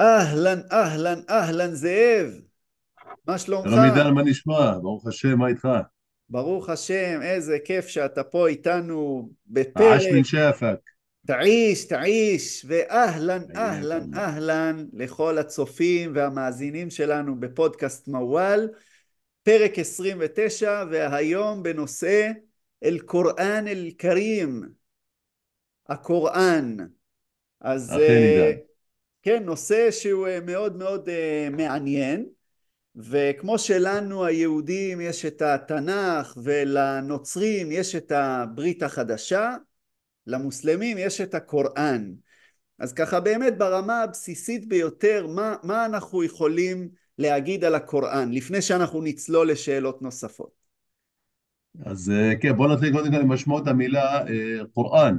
אהלן, 0.00 0.60
אהלן, 0.72 1.20
אהלן 1.30 1.74
זאב, 1.74 2.40
מה 3.26 3.38
שלומך? 3.38 3.70
שלום 3.70 3.80
עידן, 3.80 4.10
מה 4.10 4.22
נשמע? 4.22 4.78
ברוך 4.78 5.06
השם, 5.06 5.38
מה 5.38 5.48
איתך? 5.48 5.68
ברוך 6.28 6.68
השם, 6.68 7.20
איזה 7.22 7.58
כיף 7.64 7.86
שאתה 7.86 8.24
פה 8.24 8.48
איתנו 8.48 9.28
בפרק, 9.46 10.00
מן 10.12 10.24
שאפק. 10.24 10.76
תעיש, 11.26 11.84
תעיש, 11.84 12.64
ואהלן, 12.68 13.42
אהלן. 13.56 14.14
אהלן 14.14 14.86
לכל 14.92 15.38
הצופים 15.38 16.12
והמאזינים 16.14 16.90
שלנו 16.90 17.40
בפודקאסט 17.40 18.08
מוואל, 18.08 18.68
פרק 19.42 19.78
29, 19.78 20.84
והיום 20.90 21.62
בנושא 21.62 22.30
אל-קוראן 22.84 23.68
אל-כרים, 23.68 24.62
הקוראן. 25.88 26.76
אז 27.60 27.90
אכן 27.90 28.00
אה, 28.00 28.46
עידן. 28.46 28.65
כן, 29.26 29.42
נושא 29.44 29.90
שהוא 29.90 30.26
אה, 30.26 30.40
מאוד 30.40 30.76
מאוד 30.76 31.08
אה, 31.08 31.48
מעניין. 31.52 32.26
וכמו 32.96 33.58
שלנו 33.58 34.24
היהודים 34.24 35.00
יש 35.00 35.24
את 35.24 35.42
התנ"ך 35.42 36.38
ולנוצרים 36.42 37.72
יש 37.72 37.94
את 37.94 38.12
הברית 38.12 38.82
החדשה, 38.82 39.56
למוסלמים 40.26 40.98
יש 40.98 41.20
את 41.20 41.34
הקוראן. 41.34 42.12
אז 42.78 42.92
ככה 42.92 43.20
באמת 43.20 43.58
ברמה 43.58 44.02
הבסיסית 44.02 44.68
ביותר, 44.68 45.26
מה, 45.26 45.56
מה 45.62 45.86
אנחנו 45.86 46.24
יכולים 46.24 46.88
להגיד 47.18 47.64
על 47.64 47.74
הקוראן, 47.74 48.32
לפני 48.32 48.62
שאנחנו 48.62 49.02
נצלול 49.02 49.50
לשאלות 49.50 50.02
נוספות? 50.02 50.50
אז 51.84 52.10
אה, 52.10 52.32
כן, 52.40 52.56
בוא 52.56 52.68
נתחיל 52.68 52.92
קודם 52.92 53.10
כל 53.10 53.20
עם 53.20 53.28
משמעות 53.32 53.66
המילה 53.66 54.24
קוראן. 54.74 55.18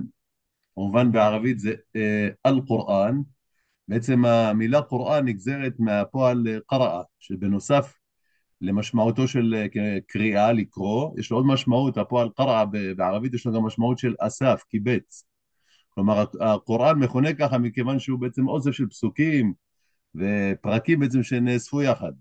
כמובן 0.75 1.11
בערבית 1.11 1.59
זה 1.59 1.71
אל-קוראן. 2.45 3.21
בעצם 3.87 4.25
המילה 4.25 4.81
קוראן 4.81 5.25
נגזרת 5.25 5.73
מהפועל 5.79 6.47
אה, 6.47 6.57
קראה, 6.67 7.01
שבנוסף 7.19 7.93
למשמעותו 8.61 9.27
של 9.27 9.55
אה, 9.55 9.97
קריאה, 10.07 10.51
לקרוא, 10.51 11.19
יש 11.19 11.31
לו 11.31 11.37
עוד 11.37 11.45
משמעות, 11.45 11.97
הפועל 11.97 12.29
קראה 12.35 12.63
בערבית 12.97 13.33
יש 13.33 13.45
לו 13.45 13.53
גם 13.53 13.63
משמעות 13.63 13.97
של 13.97 14.15
אסף, 14.19 14.63
קיבץ. 14.69 15.23
כלומר, 15.89 16.25
הקוראן 16.41 16.99
מכונה 16.99 17.33
ככה 17.33 17.57
מכיוון 17.57 17.99
שהוא 17.99 18.19
בעצם 18.19 18.47
אוסף 18.47 18.71
של 18.71 18.87
פסוקים 18.87 19.53
ופרקים 20.15 20.99
בעצם 20.99 21.23
שנאספו 21.23 21.81
יחד. 21.81 22.11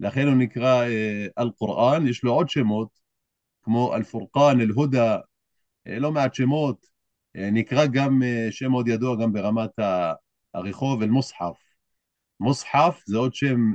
לכן 0.00 0.26
הוא 0.26 0.34
נקרא 0.34 0.82
אה, 0.82 1.26
אל-קוראן, 1.38 2.06
יש 2.06 2.24
לו 2.24 2.32
עוד 2.32 2.48
שמות, 2.48 2.88
כמו 3.62 3.94
אל-פורקן, 3.94 4.60
אל-הודא, 4.60 5.18
אה, 5.86 5.98
לא 5.98 6.12
מעט 6.12 6.34
שמות, 6.34 6.96
נקרא 7.52 7.86
גם 7.86 8.22
שם 8.50 8.70
מאוד 8.70 8.88
ידוע 8.88 9.16
גם 9.16 9.32
ברמת 9.32 9.70
הרחוב, 10.56 11.02
אל-מוסחף. 11.02 11.56
מוסחף 12.40 13.02
זה 13.06 13.16
עוד 13.16 13.34
שם 13.34 13.72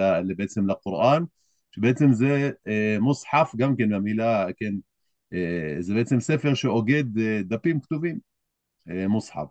אה, 0.00 0.20
בעצם 0.36 0.70
לקוראן, 0.70 1.24
שבעצם 1.70 2.12
זה 2.12 2.50
אה, 2.66 2.96
מוסחף 3.00 3.52
גם 3.56 3.76
כן 3.76 3.92
המילה, 3.92 4.46
כן, 4.56 4.74
אה, 5.32 5.76
זה 5.80 5.94
בעצם 5.94 6.20
ספר 6.20 6.54
שאוגד 6.54 7.18
אה, 7.18 7.40
דפים 7.42 7.80
כתובים, 7.80 8.18
אה, 8.90 9.08
מוסחף. 9.08 9.48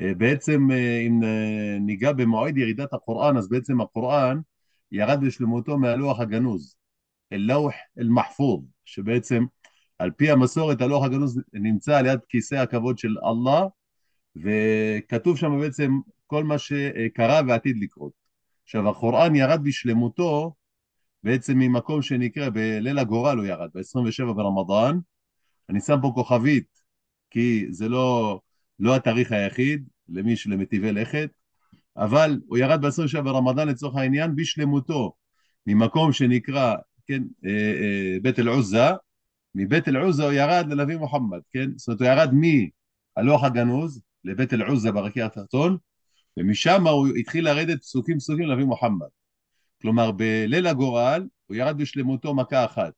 אה, 0.00 0.14
בעצם 0.14 0.70
אה, 0.70 1.00
אם 1.06 1.24
אה, 1.24 1.78
ניגע 1.80 2.12
במועד 2.12 2.56
ירידת 2.56 2.92
הקוראן, 2.92 3.36
אז 3.36 3.48
בעצם 3.48 3.80
הקוראן 3.80 4.40
ירד 4.92 5.20
בשלמותו 5.26 5.78
מהלוח 5.78 6.20
הגנוז, 6.20 6.76
אל-לוח 7.32 7.72
אל-מחפוז, 7.98 8.64
שבעצם 8.84 9.44
על 9.98 10.10
פי 10.10 10.30
המסורת 10.30 10.80
הלוח 10.80 11.04
הגנוז 11.04 11.40
נמצא 11.52 11.98
על 11.98 12.06
יד 12.06 12.20
כיסא 12.28 12.54
הכבוד 12.54 12.98
של 12.98 13.16
אללה, 13.18 13.66
וכתוב 14.36 15.38
שם 15.38 15.60
בעצם 15.60 15.92
כל 16.26 16.44
מה 16.44 16.58
שקרה 16.58 17.40
ועתיד 17.48 17.76
לקרות. 17.80 18.12
עכשיו 18.64 18.88
הקוראן 18.90 19.34
ירד 19.34 19.60
בשלמותו 19.64 20.54
בעצם 21.22 21.58
ממקום 21.58 22.02
שנקרא 22.02 22.50
בליל 22.50 22.98
הגורל 22.98 23.38
הוא 23.38 23.46
ירד, 23.46 23.70
ב-27 23.74 24.32
ברמדאן, 24.32 24.98
אני 25.68 25.80
שם 25.80 25.96
פה 26.02 26.12
כוכבית 26.14 26.66
כי 27.30 27.66
זה 27.70 27.88
לא, 27.88 28.40
לא 28.78 28.96
התאריך 28.96 29.32
היחיד 29.32 29.88
למי 30.08 30.36
שלמטיבי 30.36 30.92
לכת, 30.92 31.30
אבל 31.96 32.40
הוא 32.46 32.58
ירד 32.58 32.80
ב-27 32.80 33.20
ברמדאן 33.20 33.68
לצורך 33.68 33.96
העניין 33.96 34.36
בשלמותו, 34.36 35.12
ממקום 35.66 36.12
שנקרא, 36.12 36.74
כן, 37.06 37.22
אה, 37.44 37.50
אה, 37.50 38.16
בית 38.22 38.38
אל-עוזה, 38.38 38.86
מבית 39.54 39.88
אל-עוזה 39.88 40.24
הוא 40.24 40.32
ירד 40.32 40.66
לנביא 40.68 40.96
מוחמד, 40.96 41.40
כן? 41.50 41.70
זאת 41.76 41.88
אומרת, 41.88 42.00
הוא 42.00 42.08
ירד 42.08 42.30
מהלוח 43.16 43.44
הגנוז 43.44 44.00
לבית 44.24 44.52
אל-עוזה 44.52 44.92
ברקיע 44.92 45.26
התחתון, 45.26 45.76
ומשם 46.36 46.86
הוא 46.86 47.08
התחיל 47.08 47.44
לרדת 47.44 47.80
פסוקים 47.80 48.18
פסוקים 48.18 48.48
לנביא 48.48 48.64
מוחמד. 48.64 49.06
כלומר, 49.82 50.10
בליל 50.12 50.66
הגורל 50.66 51.28
הוא 51.46 51.56
ירד 51.56 51.78
בשלמותו 51.78 52.34
מכה 52.34 52.64
אחת, 52.64 52.92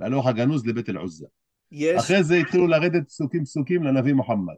מהלוח 0.00 0.26
הגנוז 0.26 0.66
לבית 0.66 0.88
אל-עוזה. 0.88 1.26
יש, 1.72 2.04
אחרי 2.04 2.22
זה 2.24 2.36
התחילו 2.36 2.66
לרדת 2.66 3.06
פסוקים 3.08 3.44
פסוקים 3.44 3.82
לנביא 3.82 4.12
מוחמד. 4.12 4.54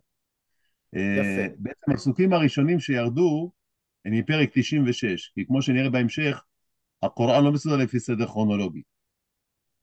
יפה, 0.93 1.43
אה, 1.43 1.47
בעצם 1.59 1.93
הפסוקים 1.93 2.33
הראשונים 2.33 2.81
שירדו 2.81 3.53
הם 4.05 4.13
מפרק 4.13 4.51
96, 4.53 5.33
כי 5.35 5.47
כמו 5.47 5.63
שנראה 5.63 5.91
בהמשך, 5.91 6.43
הקוראן 7.03 7.45
לא 7.45 7.53
מסודר 7.53 7.77
לפי 7.77 8.01
סדר 8.01 8.27
כרונולוגי. 8.27 8.83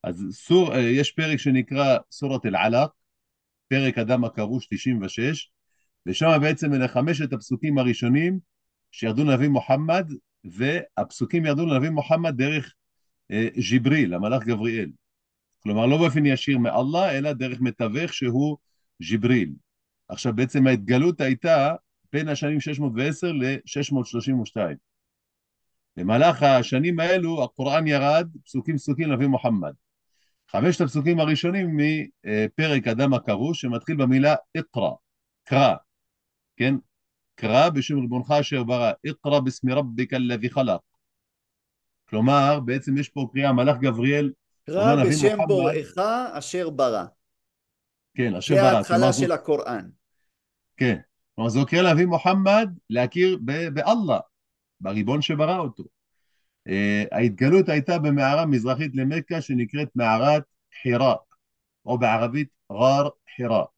אז 0.04 0.26
סור, 0.32 0.76
אה, 0.76 0.80
יש 0.82 1.12
פרק 1.12 1.38
שנקרא 1.38 1.98
סורת 2.12 2.46
אל-עלק, 2.46 2.90
פרק 3.68 3.98
אדם 3.98 4.24
הכרוש 4.24 4.68
96, 4.72 5.52
ושם 6.06 6.38
בעצם 6.42 6.74
אלה 6.74 6.88
חמשת 6.88 7.34
הפסוקים 7.34 7.78
הראשונים 7.78 8.40
שירדו 8.92 9.24
לנביא 9.24 9.48
מוחמד, 9.48 10.12
והפסוקים 10.44 11.46
ירדו 11.46 11.66
לנביא 11.66 11.90
מוחמד 11.90 12.38
דרך 12.38 12.74
אה, 13.32 13.48
ג'יבריל, 13.70 14.14
המלאך 14.14 14.44
גבריאל. 14.44 14.90
כלומר, 15.60 15.86
לא 15.86 15.98
באופן 15.98 16.26
ישיר 16.26 16.58
מאללה, 16.58 17.18
אלא 17.18 17.34
דרך 17.34 17.62
מתווך 17.62 18.14
שהוא 18.14 18.58
ג'יבריל. 19.02 19.54
עכשיו, 20.10 20.36
בעצם 20.36 20.68
ההתגלות 20.68 21.22
הייתה 21.22 21.76
בין 22.14 22.28
השנים 22.28 22.60
610 22.60 23.32
ל-632. 23.32 24.58
במהלך 25.98 26.44
השנים 26.44 27.00
האלו 27.00 27.44
הקוראן 27.44 27.88
ירד 27.88 28.30
פסוקים 28.46 28.78
פסוקים 28.78 29.10
לנביא 29.10 29.28
מוחמד. 29.28 29.74
חמשת 30.52 30.82
הפסוקים 30.82 31.20
הראשונים 31.20 31.78
מפרק 31.78 32.88
אדם 32.88 33.14
הכרוש, 33.14 33.62
שמתחיל 33.62 33.96
במילה 33.96 34.36
אקרא, 34.58 34.92
קרא, 35.44 35.76
כן? 36.56 36.76
קרא 37.36 37.70
בשם 37.70 38.00
ריבונך 38.00 38.32
אשר 38.32 38.64
ברא, 38.64 38.92
אקרא 39.10 39.40
בסמי 39.40 39.74
רביקה 39.74 40.16
אללזי 40.16 40.50
חלק. 40.50 40.80
כלומר, 42.10 42.60
בעצם 42.60 42.98
יש 42.98 43.10
פה 43.10 43.28
קריאה, 43.32 43.54
מלאך 43.54 43.78
גבריאל 43.78 44.32
קרא 44.66 45.04
בשם 45.06 45.38
בוראך 45.48 45.98
אשר 46.32 46.70
ברא, 46.70 47.06
כן, 48.18 48.36
אשר 48.36 48.56
זה 48.56 48.62
ברא, 48.62 48.70
ההתחלה 48.70 48.98
כלומר, 48.98 49.12
זו, 49.12 49.20
של 49.20 49.32
הקוראן, 49.32 49.90
כן, 50.78 51.00
כלומר, 51.36 51.50
זו 51.50 51.66
קריאה 51.66 51.84
לנביא 51.84 52.06
מוחמד 52.06 52.70
להכיר 52.90 53.38
באללה, 53.74 54.20
בריבון 54.82 55.22
שברא 55.22 55.58
אותו. 55.58 55.84
אה, 56.68 57.04
ההתגלות 57.12 57.70
הייתה 57.70 58.00
במערה 58.00 58.46
מזרחית 58.46 58.96
למכה 58.96 59.42
שנקראת 59.42 59.90
מערת 59.96 60.44
חיראק, 60.82 61.36
או 61.86 61.98
בערבית 61.98 62.50
גר 62.72 63.10
חיראק. 63.36 63.73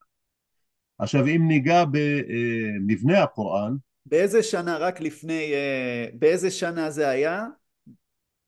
עכשיו, 1.00 1.28
אם 1.28 1.48
ניגע 1.48 1.84
במבנה 1.92 3.24
הקוראן, 3.24 3.76
באיזה 4.06 4.44
שנה, 4.44 4.78
רק 4.78 5.02
לפני, 5.02 5.54
אה, 5.54 6.06
באיזה 6.14 6.52
שנה 6.52 6.90
זה 6.90 7.10
היה? 7.10 7.46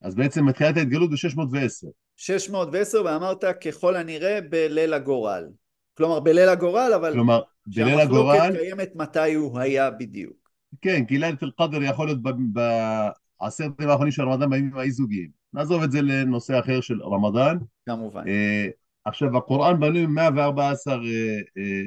אז 0.01 0.15
בעצם 0.15 0.45
מתחילת 0.45 0.77
ההתגלות 0.77 1.09
ב-610. 1.09 1.87
610 2.15 3.01
ואמרת 3.05 3.43
ככל 3.63 3.95
הנראה 3.95 4.39
בליל 4.49 4.93
הגורל. 4.93 5.47
כלומר 5.93 6.19
בליל 6.19 6.49
הגורל 6.49 6.91
אבל 6.95 7.13
כלומר, 7.13 7.41
בליל 7.67 7.87
שהמחלוקת 7.87 8.09
הגורל, 8.09 8.57
קיימת 8.57 8.95
מתי 8.95 9.33
הוא 9.33 9.59
היה 9.59 9.91
בדיוק. 9.91 10.51
כן, 10.81 11.05
כי 11.05 11.17
לילת 11.17 11.43
אל-קדר 11.43 11.83
יכול 11.83 12.07
להיות 12.07 12.19
בעשרת 12.53 13.71
הימים 13.79 13.89
האחרונים 13.89 14.11
של 14.11 14.21
רמדאן 14.21 14.49
בימים 14.49 14.77
האי-זוגיים. 14.77 15.29
נעזוב 15.53 15.83
את 15.83 15.91
זה 15.91 16.01
לנושא 16.01 16.59
אחר 16.59 16.81
של 16.81 17.03
רמדאן. 17.03 17.57
כמובן. 17.85 18.27
אה, 18.27 18.67
עכשיו, 19.05 19.37
הקוראן 19.37 19.79
בנוי 19.79 20.05
מ-114 20.05 20.19
אה, 20.19 20.93
אה, 20.93 21.39
אה, 21.57 21.81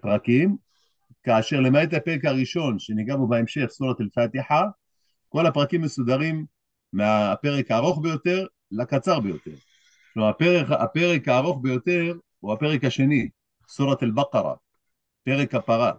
פרקים, 0.00 0.56
כאשר 1.22 1.60
למעט 1.60 1.94
הפרק 1.94 2.24
הראשון, 2.24 2.78
שניגע 2.78 3.16
בו 3.16 3.26
בהמשך, 3.26 3.66
סורת 3.68 4.00
אל-פתיחה, 4.00 4.64
כל 5.28 5.46
הפרקים 5.46 5.80
מסודרים 5.80 6.46
מהפרק 6.92 7.70
הארוך 7.70 8.00
ביותר 8.02 8.46
לקצר 8.70 9.20
ביותר. 9.20 9.54
כלומר, 10.14 10.28
הפרק, 10.28 10.66
הפרק 10.70 11.28
הארוך 11.28 11.58
ביותר 11.62 12.14
הוא 12.40 12.52
הפרק 12.52 12.84
השני, 12.84 13.28
סורת 13.68 14.02
אל-בקרה, 14.02 14.54
פרק 15.24 15.54
הפרה, 15.54 15.92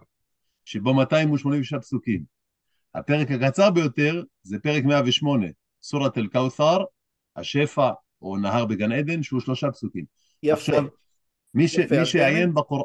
שבו 0.64 0.94
286 0.94 1.74
פסוקים. 1.74 2.24
הפרק 2.94 3.30
הקצר 3.30 3.70
ביותר 3.70 4.22
זה 4.42 4.58
פרק 4.58 4.84
108, 4.84 5.46
סורת 5.82 6.18
אל-קאות'ר, 6.18 6.84
השפע 7.36 7.90
או 8.22 8.36
נהר 8.36 8.66
בגן 8.66 8.92
עדן, 8.92 9.22
שהוא 9.22 9.40
שלושה 9.40 9.70
פסוקים. 9.70 10.04
יפה, 10.42 10.58
עכשיו, 10.58 10.84
מי, 11.54 11.68
ש, 11.68 11.78
יפה. 11.78 11.96
מי 11.96 12.04
באמת 12.14 12.54
בקוראן, 12.54 12.84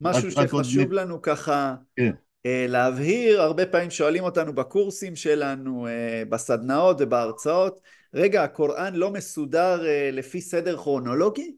משהו 0.00 0.28
רק- 0.36 0.48
שחשוב 0.48 0.92
לנו 0.92 1.22
ככה 1.22 1.74
כן. 1.96 2.12
אה, 2.46 2.66
להבהיר, 2.68 3.42
הרבה 3.42 3.66
פעמים 3.66 3.90
שואלים 3.90 4.24
אותנו 4.24 4.54
בקורסים 4.54 5.16
שלנו, 5.16 5.86
אה, 5.86 6.22
בסדנאות 6.28 6.96
ובהרצאות, 7.00 7.80
רגע, 8.14 8.44
הקוראן 8.44 8.94
לא 8.94 9.10
מסודר 9.10 9.86
אה, 9.86 10.10
לפי 10.12 10.40
סדר 10.40 10.76
כרונולוגי? 10.76 11.56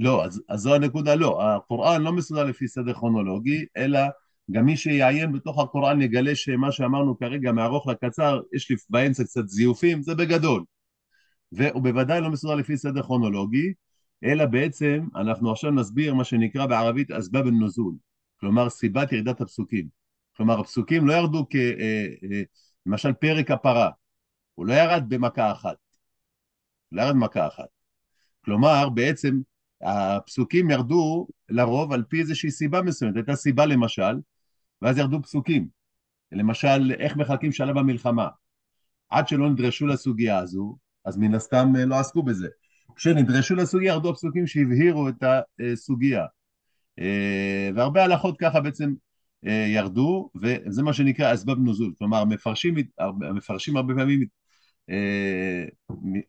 לא, 0.00 0.24
אז, 0.24 0.42
אז 0.48 0.60
זו 0.60 0.74
הנקודה, 0.74 1.14
לא. 1.14 1.42
הקוראן 1.42 2.02
לא 2.02 2.12
מסודר 2.12 2.44
לפי 2.44 2.68
סדר 2.68 2.92
כרונולוגי, 2.92 3.64
אלא 3.76 4.00
גם 4.50 4.64
מי 4.64 4.76
שיעיין 4.76 5.32
בתוך 5.32 5.62
הקוראן 5.62 6.02
יגלה 6.02 6.34
שמה 6.34 6.72
שאמרנו 6.72 7.18
כרגע, 7.18 7.52
מארוך 7.52 7.86
לקצר, 7.88 8.40
יש 8.52 8.70
לי 8.70 8.76
באמצע 8.90 9.24
קצת 9.24 9.48
זיופים, 9.48 10.02
זה 10.02 10.14
בגדול. 10.14 10.64
והוא 11.52 11.82
בוודאי 11.82 12.20
לא 12.20 12.30
מסודר 12.30 12.54
לפי 12.54 12.76
סדר 12.76 13.02
כרונולוגי, 13.02 13.72
אלא 14.24 14.46
בעצם 14.46 15.06
אנחנו 15.16 15.52
עכשיו 15.52 15.70
נסביר 15.70 16.14
מה 16.14 16.24
שנקרא 16.24 16.66
בערבית 16.66 17.10
אסבאב 17.10 17.46
א-נוזול, 17.46 17.94
כלומר 18.40 18.70
סיבת 18.70 19.12
ירידת 19.12 19.40
הפסוקים. 19.40 19.88
כלומר 20.36 20.60
הפסוקים 20.60 21.06
לא 21.06 21.12
ירדו 21.12 21.46
כ... 21.50 21.54
אה, 21.56 22.06
אה, 22.32 22.42
למשל 22.86 23.12
פרק 23.12 23.50
הפרה, 23.50 23.90
הוא 24.54 24.66
לא 24.66 24.74
ירד 24.74 25.04
במכה 25.08 25.52
אחת, 25.52 25.76
לא 26.92 27.02
ירד 27.02 27.14
במכה 27.14 27.46
אחת. 27.46 27.68
כלומר 28.44 28.88
בעצם 28.88 29.40
הפסוקים 29.82 30.70
ירדו 30.70 31.26
לרוב 31.48 31.92
על 31.92 32.02
פי 32.08 32.20
איזושהי 32.20 32.50
סיבה 32.50 32.82
מסוימת, 32.82 33.16
הייתה 33.16 33.36
סיבה 33.36 33.66
למשל, 33.66 34.20
ואז 34.82 34.98
ירדו 34.98 35.22
פסוקים. 35.22 35.68
למשל, 36.32 36.92
איך 36.98 37.16
מחלקים 37.16 37.52
שלב 37.52 37.78
במלחמה. 37.78 38.28
עד 39.08 39.28
שלא 39.28 39.50
נדרשו 39.50 39.86
לסוגיה 39.86 40.38
הזו, 40.38 40.76
אז 41.04 41.16
מן 41.16 41.34
הסתם 41.34 41.72
אה, 41.78 41.84
לא 41.84 41.98
עסקו 41.98 42.22
בזה. 42.22 42.48
כשנדרשו 42.96 43.54
לסוגיה, 43.54 43.92
ירדו 43.92 44.10
הפסוקים 44.10 44.46
שהבהירו 44.46 45.08
את 45.08 45.24
הסוגיה. 45.72 46.24
אה, 46.98 47.70
והרבה 47.74 48.04
הלכות 48.04 48.36
ככה 48.38 48.60
בעצם 48.60 48.94
אה, 49.46 49.66
ירדו, 49.68 50.30
וזה 50.42 50.82
מה 50.82 50.92
שנקרא 50.92 51.34
אסבב 51.34 51.58
נוזול. 51.58 51.92
כלומר, 51.98 52.18
המפרשים, 52.18 52.74
המפרשים 52.98 53.76
הרבה 53.76 53.94
פעמים 53.94 54.24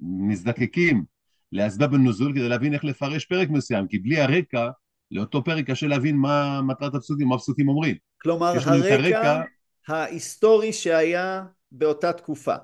מזדקקים 0.02 1.04
לאסבב 1.52 1.94
נוזול 1.94 2.34
כדי 2.34 2.50
להבין 2.50 2.74
איך 2.74 2.84
לפרש 2.84 3.26
פרק 3.26 3.50
מסוים, 3.50 3.88
כי 3.88 4.00
בלי 4.00 4.22
הרקע, 4.22 4.70
לאותו 5.12 5.44
פרק 5.44 5.66
קשה 5.66 5.88
להבין 5.88 6.16
מה 6.16 6.62
מטרת 6.62 6.96
הפסוקים, 6.96 7.28
מה 7.28 7.36
הפסוקים 7.36 7.70
אומרים. 7.70 7.96
כלומר, 8.22 8.48
הרקע, 8.48 8.94
הרקע 8.94 9.44
ההיסטורי 9.88 10.74
שהיה 10.74 11.44
באותה 11.72 12.14
תקופה. 12.14 12.56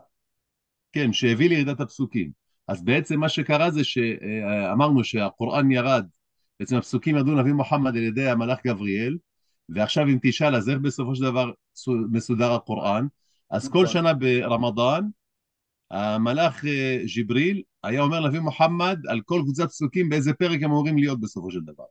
כן, 0.93 1.13
שהביא 1.13 1.49
לירידת 1.49 1.79
הפסוקים. 1.79 2.40
אז 2.71 2.83
בעצם 2.83 3.19
מה 3.19 3.29
שקרה 3.29 3.71
זה 3.71 3.83
שאמרנו 3.83 5.03
שהקוראן 5.03 5.71
ירד, 5.71 6.05
בעצם 6.59 6.75
הפסוקים 6.75 7.15
ירדו 7.15 7.35
נביא 7.35 7.53
מוחמד 7.53 7.97
על 7.97 8.03
ידי 8.03 8.29
המלאך 8.29 8.59
גבריאל, 8.65 9.17
ועכשיו 9.69 10.07
אם 10.07 10.17
תשאל 10.21 10.55
אז 10.55 10.69
איך 10.69 10.79
בסופו 10.79 11.15
של 11.15 11.23
דבר 11.23 11.51
מסודר 12.11 12.51
הקוראן, 12.51 13.07
אז 13.49 13.69
כל 13.69 13.83
נכון. 13.83 13.93
שנה 13.93 14.13
ברמדאן 14.13 15.07
המלאך 15.91 16.65
אה, 16.65 16.97
ג'יבריל 17.13 17.61
היה 17.83 18.01
אומר 18.01 18.19
לנביא 18.19 18.39
מוחמד 18.39 18.99
על 19.07 19.21
כל 19.25 19.41
קבוצת 19.43 19.69
פסוקים 19.69 20.09
באיזה 20.09 20.33
פרק 20.33 20.63
הם 20.63 20.71
אמורים 20.71 20.97
להיות 20.97 21.19
בסופו 21.19 21.51
של 21.51 21.61
דבר. 21.61 21.85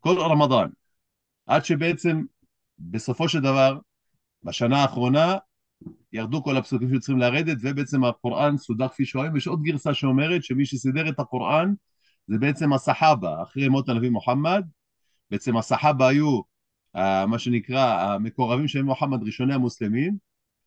כל 0.00 0.18
רמדאן. 0.18 0.68
עד 1.46 1.64
שבעצם 1.64 2.22
בסופו 2.78 3.28
של 3.28 3.40
דבר, 3.40 3.78
בשנה 4.42 4.82
האחרונה, 4.82 5.36
ירדו 6.12 6.42
כל 6.42 6.56
הפסוקים 6.56 6.94
שצריכים 6.94 7.18
לרדת, 7.18 7.56
ובעצם 7.60 8.04
הקוראן 8.04 8.56
סודר 8.56 8.88
כפי 8.88 9.04
שהוא 9.04 9.22
היום. 9.22 9.36
יש 9.36 9.46
עוד 9.46 9.62
גרסה 9.62 9.94
שאומרת 9.94 10.44
שמי 10.44 10.66
שסידר 10.66 11.08
את 11.08 11.20
הקוראן 11.20 11.72
זה 12.26 12.38
בעצם 12.38 12.72
הסחאבה, 12.72 13.42
אחרי 13.42 13.68
מות 13.68 13.88
הנביא 13.88 14.10
מוחמד. 14.10 14.64
בעצם 15.30 15.56
הסחאבה 15.56 16.08
היו 16.08 16.40
uh, 16.96 17.26
מה 17.26 17.38
שנקרא 17.38 18.02
המקורבים 18.02 18.68
של 18.68 18.82
מוחמד, 18.82 19.22
ראשוני 19.22 19.54
המוסלמים, 19.54 20.16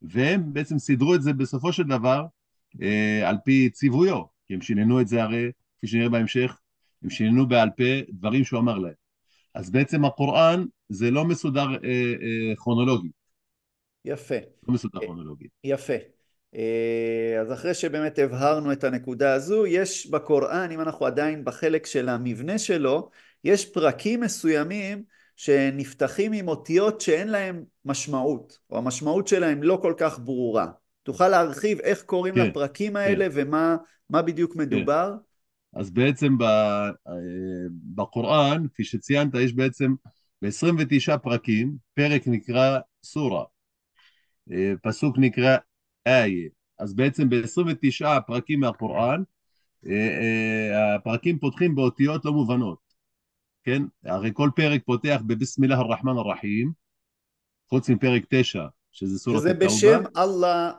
והם 0.02 0.54
בעצם 0.54 0.80
סידרו 0.80 1.16
את 1.16 1.22
זה 1.22 1.34
בסופו 1.34 1.74
של 1.74 1.84
דבר 1.84 2.26
uh, 2.76 3.26
על 3.26 3.38
פי 3.46 3.70
ציוויו, 3.70 4.24
כי 4.48 4.54
הם 4.54 4.62
שיננו 4.62 5.02
את 5.02 5.08
זה 5.08 5.24
הרי, 5.24 5.52
כפי 5.78 5.88
שנראה 5.88 6.10
בהמשך, 6.10 6.60
הם 7.04 7.10
שיננו 7.10 7.48
בעל 7.48 7.70
פה 7.78 7.84
דברים 8.10 8.44
שהוא 8.44 8.60
אמר 8.60 8.78
להם. 8.78 9.06
אז 9.56 9.72
בעצם 9.72 10.06
הקוראן 10.06 10.66
זה 10.90 11.12
לא 11.12 11.26
מסודר 11.26 11.68
אה, 11.70 12.14
אה, 12.22 12.56
כרונולוגי. 12.56 13.10
יפה. 14.06 14.36
לא 14.68 14.74
מסודר 14.74 15.00
כרונולוגי. 15.00 15.48
יפה. 15.64 15.94
אה, 16.56 17.42
אז 17.42 17.54
אחרי 17.54 17.74
שבאמת 17.74 18.20
הבהרנו 18.20 18.72
את 18.72 18.84
הנקודה 18.84 19.34
הזו, 19.34 19.66
יש 19.66 20.08
בקוראן, 20.08 20.72
אם 20.72 20.82
אנחנו 20.82 21.06
עדיין 21.06 21.46
בחלק 21.46 21.86
של 21.86 22.10
המבנה 22.10 22.58
שלו, 22.58 23.10
יש 23.44 23.66
פרקים 23.66 24.22
מסוימים 24.22 25.04
שנפתחים 25.36 26.34
עם 26.34 26.48
אותיות 26.48 27.02
שאין 27.02 27.28
להם 27.28 27.64
משמעות, 27.86 28.60
או 28.70 28.78
המשמעות 28.78 29.28
שלהם 29.28 29.64
לא 29.64 29.80
כל 29.82 29.94
כך 29.98 30.20
ברורה. 30.20 30.68
תוכל 31.04 31.28
להרחיב 31.28 31.80
איך 31.80 32.04
קוראים 32.04 32.36
כן, 32.36 32.48
לפרקים 32.48 32.96
האלה 32.96 33.26
כן. 33.30 33.32
ומה 33.34 34.22
בדיוק 34.22 34.54
כן. 34.54 34.60
מדובר? 34.60 35.14
כן. 35.14 35.80
אז 35.80 35.92
בעצם 35.92 36.38
אה, 36.42 36.90
בקוראן, 37.96 38.68
כפי 38.74 38.84
שציינת, 38.84 39.36
יש 39.36 39.54
בעצם 39.54 39.94
ב-29 40.42 41.18
פרקים, 41.18 41.76
פרק 41.94 42.28
נקרא 42.28 42.80
סורה, 43.04 43.40
אה, 43.40 43.55
פסוק 44.82 45.18
נקרא 45.18 45.58
איה. 46.06 46.50
אז 46.80 46.94
בעצם 46.94 47.30
ב-29 47.30 48.22
פרקים 48.28 48.60
מהקוראן, 48.60 49.24
אה, 49.88 50.96
הפרקים 50.96 51.40
פותחים 51.40 51.76
באותיות 51.76 52.26
לא 52.26 52.32
מובנות, 52.32 52.80
כן? 53.64 53.84
הרי 54.06 54.32
כל 54.34 54.50
פרק 54.56 54.82
פותח 54.86 55.22
בבסמילה 55.28 55.76
הרחמן 55.76 56.18
הרחים, 56.18 56.72
חוץ 57.70 57.90
מפרק 57.90 58.24
9, 58.30 58.66
שזה 58.92 59.20
סורת 59.20 59.46
התאובה. 59.46 59.70
שזה 59.70 59.88
בשם 59.88 60.04
אללה 60.18 60.72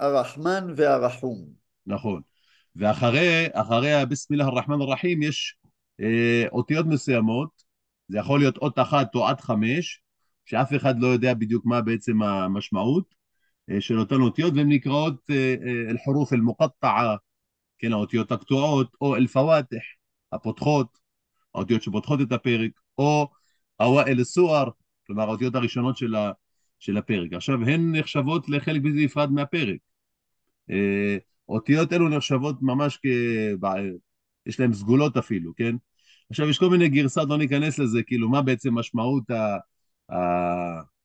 הרחמן 0.00 0.74
והרחום. 0.76 1.44
נכון. 1.86 2.22
ואחרי 2.76 3.46
אחרי 3.52 3.92
הביסמילה 3.92 4.44
הרחמן 4.44 4.80
הרחים 4.80 5.22
יש 5.22 5.56
אה, 6.00 6.44
אותיות 6.52 6.86
מסוימות, 6.86 7.62
זה 8.08 8.18
יכול 8.18 8.40
להיות 8.40 8.56
אות 8.56 8.78
אחת 8.78 9.14
או 9.14 9.28
עד 9.28 9.40
חמש, 9.40 10.02
שאף 10.44 10.74
אחד 10.76 11.00
לא 11.00 11.06
יודע 11.06 11.34
בדיוק 11.34 11.66
מה 11.66 11.80
בעצם 11.80 12.22
המשמעות 12.22 13.14
אה, 13.70 13.80
של 13.80 13.98
אותן 13.98 14.20
אותיות, 14.20 14.54
והן 14.56 14.68
נקראות 14.68 15.30
אה, 15.30 15.54
אה, 15.66 15.90
אל-חורוף 15.90 16.32
אל-מוקטעה, 16.32 17.16
כן, 17.78 17.92
האותיות 17.92 18.32
הקטועות, 18.32 18.96
או 19.00 19.16
אל-פוואטח, 19.16 19.82
הפותחות, 20.32 20.98
האותיות 21.54 21.82
שפותחות 21.82 22.20
את 22.20 22.32
הפרק, 22.32 22.70
או 22.98 23.28
אוואל 23.80 24.24
סואר, 24.24 24.68
כלומר 25.06 25.22
האותיות 25.22 25.54
הראשונות 25.54 25.96
של, 25.96 26.14
ה, 26.14 26.32
של 26.78 26.96
הפרק. 26.96 27.32
עכשיו, 27.32 27.62
הן 27.62 27.96
נחשבות 27.96 28.48
לחלק 28.48 28.82
בלתי 28.82 29.04
נפרד 29.04 29.30
מהפרק. 29.30 29.78
אותיות 31.48 31.92
אלו 31.92 32.08
נחשבות 32.08 32.62
ממש 32.62 32.98
כ... 33.02 33.06
יש 34.46 34.60
להן 34.60 34.72
סגולות 34.72 35.16
אפילו, 35.16 35.52
כן? 35.56 35.76
עכשיו 36.30 36.48
יש 36.48 36.58
כל 36.58 36.70
מיני 36.70 36.88
גרסאות, 36.88 37.28
לא 37.28 37.38
ניכנס 37.38 37.78
לזה, 37.78 38.02
כאילו 38.02 38.28
מה 38.28 38.42
בעצם 38.42 38.74
משמעות 38.74 39.30
ה... 39.30 39.56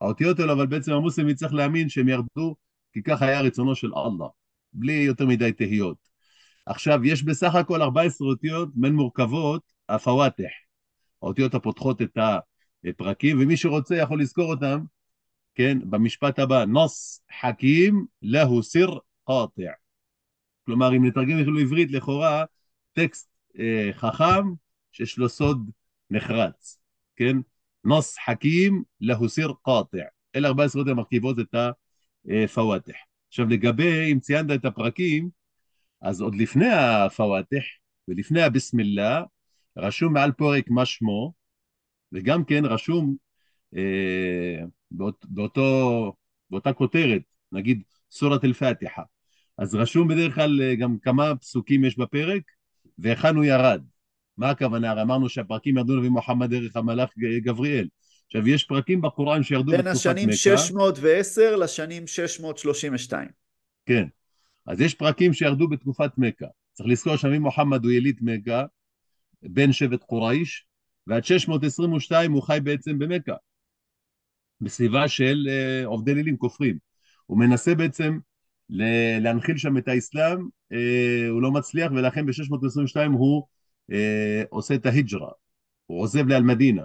האותיות 0.02 0.40
האלו, 0.40 0.54
אבל 0.54 0.66
בעצם 0.66 0.94
המוסלמי 0.94 1.36
צריך 1.36 1.54
להאמין 1.54 1.90
שהם 1.90 2.08
ירדו 2.08 2.56
כי 2.94 3.04
כך 3.04 3.22
היה 3.22 3.42
רצונו 3.42 3.76
של 3.76 3.92
אללה, 3.96 4.28
בלי 4.74 4.94
יותר 4.94 5.26
מדי 5.26 5.52
תהיות. 5.52 5.98
עכשיו, 6.66 7.06
יש 7.06 7.24
בסך 7.24 7.56
הכל 7.56 7.82
14 7.82 8.28
אותיות 8.28 8.70
מן 8.76 8.94
מורכבות, 8.94 9.62
הפוואטח, 9.90 10.52
האותיות 11.22 11.54
הפותחות 11.54 12.02
את 12.02 12.18
הפרקים, 12.86 13.42
ומי 13.42 13.58
שרוצה 13.58 13.96
יכול 13.96 14.22
לזכור 14.22 14.54
אותם, 14.54 14.80
כן, 15.56 15.78
במשפט 15.90 16.40
הבא, 16.40 16.66
נוס 16.66 17.22
חכים 17.42 18.06
להו 18.22 18.64
סיר 18.64 19.00
קאטע. 19.28 19.72
כלומר, 20.66 20.96
אם 20.96 21.06
נתרגם 21.06 21.40
אפילו 21.40 21.60
עברית, 21.60 21.92
לכאורה, 21.92 22.44
טקסט 22.94 23.30
אה, 23.60 23.90
חכם 23.94 24.44
שיש 24.92 25.18
לו 25.18 25.30
סוד 25.30 25.72
נחרץ, 26.10 26.80
כן? 27.16 27.38
נוס 27.86 28.18
חכים 28.26 28.84
להוסיר 29.02 29.54
קאטע. 29.64 29.98
אלה 30.36 30.48
ארבע 30.48 30.64
עשרות 30.64 30.88
המרכיבות 30.88 31.40
את 31.40 31.56
הפוואטח. 31.56 32.96
עכשיו, 33.28 33.48
לגבי, 33.48 34.12
אם 34.12 34.20
ציינת 34.20 34.60
את 34.60 34.66
הפרקים, 34.66 35.30
אז 36.02 36.22
עוד 36.22 36.36
לפני 36.36 36.70
הפוואטח 36.72 37.64
ולפני 38.08 38.42
הבסמילה, 38.42 39.24
רשום 39.78 40.14
מעל 40.14 40.32
פרק 40.32 40.70
מה 40.70 40.86
שמו, 40.86 41.34
וגם 42.12 42.44
כן 42.44 42.66
רשום 42.66 43.16
אה, 43.76 44.64
באות, 44.92 45.26
באותו, 45.30 46.14
באותה 46.50 46.74
כותרת, 46.74 47.22
נגיד 47.52 47.84
סורת 48.12 48.44
אל-פאתיחה. 48.44 49.02
אז 49.58 49.76
רשום 49.76 50.08
בדרך 50.08 50.36
כלל 50.36 50.76
גם 50.76 50.98
כמה 51.02 51.36
פסוקים 51.36 51.86
יש 51.86 51.98
בפרק, 51.98 52.44
והיכן 52.98 53.36
הוא 53.36 53.46
ירד. 53.46 53.84
מה 54.38 54.50
הכוונה? 54.50 54.92
הרי 54.92 55.02
אמרנו 55.02 55.30
שהפרקים 55.30 55.78
ירדו 55.78 55.96
לנביא 55.96 56.10
מוחמד 56.10 56.50
דרך 56.50 56.76
המלאך 56.76 57.10
גבריאל. 57.44 57.88
עכשיו, 58.26 58.48
יש 58.48 58.64
פרקים 58.64 59.02
בקוראן 59.02 59.44
שירדו 59.44 59.72
בתקופת 59.72 59.88
מכה. 59.88 60.14
בין 60.14 60.18
השנים 60.18 60.32
610 60.32 61.56
לשנים 61.56 62.08
632. 62.08 63.28
כן. 63.86 64.06
אז 64.68 64.82
יש 64.82 64.96
פרקים 64.96 65.34
שירדו 65.34 65.68
בתקופת 65.68 66.12
מכה. 66.18 66.46
צריך 66.74 66.90
לזכור 66.90 67.16
שנביא 67.16 67.40
מוחמד 67.40 67.84
הוא 67.84 67.92
יליד 67.92 68.20
מכה, 68.22 68.64
בן 69.44 69.72
שבט 69.72 70.04
קורייש, 70.04 70.66
ועד 71.08 71.26
622 71.26 72.32
הוא 72.32 72.44
חי 72.44 72.60
בעצם 72.64 73.00
במכה. 73.00 73.36
בסביבה 74.62 75.08
של 75.08 75.48
אה, 75.50 75.86
עובדי 75.86 76.14
לילים 76.14 76.38
כופרים. 76.38 76.78
הוא 77.26 77.40
מנסה 77.40 77.76
בעצם 77.76 78.18
להנחיל 79.20 79.58
שם 79.58 79.78
את 79.78 79.88
האסלאם, 79.88 80.48
אה, 80.72 81.30
הוא 81.30 81.42
לא 81.42 81.52
מצליח, 81.52 81.92
ולכן 81.92 82.26
ב-622 82.26 83.12
הוא 83.14 83.48
עושה 84.50 84.76
את 84.76 84.86
ההיג'רה, 84.86 85.32
הוא 85.86 86.02
עוזב 86.02 86.28
לאל-מדינה, 86.28 86.84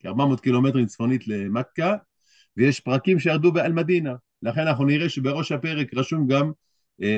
כ-400 0.00 0.40
קילומטרים 0.42 0.86
צפונית 0.86 1.28
למכה, 1.28 1.94
ויש 2.56 2.80
פרקים 2.80 3.18
שירדו 3.18 3.52
באל-מדינה. 3.52 4.14
לכן 4.42 4.60
אנחנו 4.60 4.84
נראה 4.84 5.08
שבראש 5.08 5.52
הפרק 5.52 5.94
רשום 5.94 6.26
גם 6.26 6.52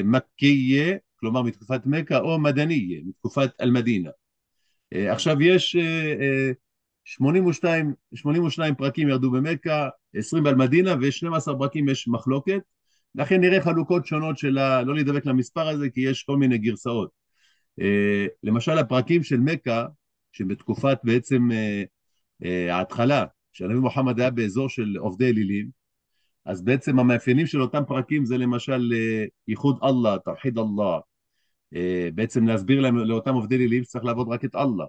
מקייה, 0.05 0.97
כלומר 1.17 1.43
מתקופת 1.43 1.81
מכה, 1.87 2.19
או 2.19 2.39
מדניה, 2.39 3.01
מתקופת 3.05 3.51
אל-מדינה. 3.61 4.11
עכשיו 4.95 5.43
יש 5.43 5.77
82, 7.05 7.95
82 8.15 8.75
פרקים 8.75 9.09
ירדו 9.09 9.31
במכה, 9.31 9.89
20 10.15 10.45
באל-מדינה 10.45 10.95
ו-12 10.95 11.59
פרקים 11.59 11.89
יש 11.89 12.09
מחלוקת, 12.09 12.61
לכן 13.15 13.41
נראה 13.41 13.63
חלוקות 13.63 14.07
שונות 14.07 14.39
של 14.39 14.59
ה... 14.59 14.83
לא 14.83 14.95
להידבק 14.95 15.27
למספר 15.27 15.69
הזה 15.69 15.91
כי 15.91 16.01
יש 16.01 16.23
כל 16.23 16.37
מיני 16.37 16.59
גרסאות. 16.59 17.18
אה, 17.81 18.27
למשל 18.43 18.79
הפרקים 18.79 19.23
של 19.23 19.41
מכה, 19.41 19.87
שבתקופת 20.33 20.99
בעצם 21.05 21.49
אה, 21.53 21.83
אה, 22.45 22.77
ההתחלה, 22.77 23.25
שהנביא 23.53 23.81
מוחמד 23.81 24.21
היה 24.21 24.31
באזור 24.31 24.69
של 24.69 24.97
עובדי 24.99 25.31
אלילים, 25.31 25.71
אז 26.45 26.63
בעצם 26.63 26.99
המאפיינים 26.99 27.47
של 27.47 27.63
אותם 27.63 27.83
פרקים 27.87 28.25
זה 28.25 28.39
למשל 28.39 28.93
ייחוד 29.49 29.79
אללה, 29.83 30.19
תרחיד 30.19 30.59
אללה, 30.59 30.99
בעצם 32.15 32.47
להסביר 32.47 32.81
להם, 32.81 32.97
לאותם 32.97 33.35
עובדי 33.35 33.57
אלילים 33.57 33.85
שצריך 33.85 34.05
לעבוד 34.05 34.29
רק 34.29 34.45
את 34.45 34.55
אללה. 34.55 34.87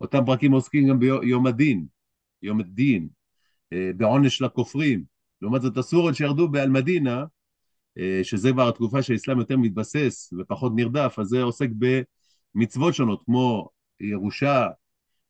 אותם 0.00 0.24
פרקים 0.26 0.52
עוסקים 0.52 0.88
גם 0.88 0.98
ביום 0.98 1.46
הדין, 1.46 1.86
יום 2.42 2.60
הדין, 2.60 3.08
בעונש 3.96 4.42
לכופרים. 4.42 5.04
לעומת 5.42 5.62
זאת 5.62 5.76
הסורות 5.76 6.14
שירדו 6.14 6.48
באל-מדינה, 6.48 7.24
שזה 8.22 8.52
כבר 8.52 8.68
התקופה 8.68 9.02
שהאסלאם 9.02 9.38
יותר 9.38 9.56
מתבסס 9.56 10.32
ופחות 10.38 10.72
נרדף, 10.76 11.16
אז 11.18 11.26
זה 11.26 11.42
עוסק 11.42 11.68
במצוות 12.54 12.94
שונות, 12.94 13.22
כמו 13.24 13.68
ירושה, 14.00 14.66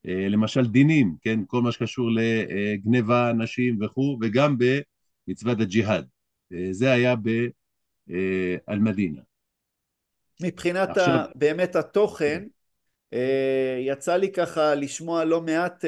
אה, 0.09 0.29
למשל 0.29 0.67
דינים, 0.67 1.15
כן, 1.21 1.41
כל 1.47 1.63
מה 1.63 1.73
שקשור 1.73 2.09
לגניבה, 2.11 3.33
נשים 3.33 3.79
וכו', 3.83 4.19
וגם 4.23 4.57
במצוות 4.59 5.61
הג'יהאד. 5.61 6.07
אה, 6.53 6.69
זה 6.71 6.93
היה 6.93 7.15
באל-מדינה. 8.07 9.21
מבחינת 10.43 10.89
עכשיו... 10.89 11.09
ה, 11.09 11.27
באמת 11.35 11.77
התוכן, 11.77 12.45
יצא 13.81 14.17
לי 14.17 14.33
ככה 14.33 14.75
לשמוע 14.75 15.25
לא 15.25 15.43
מעט 15.43 15.85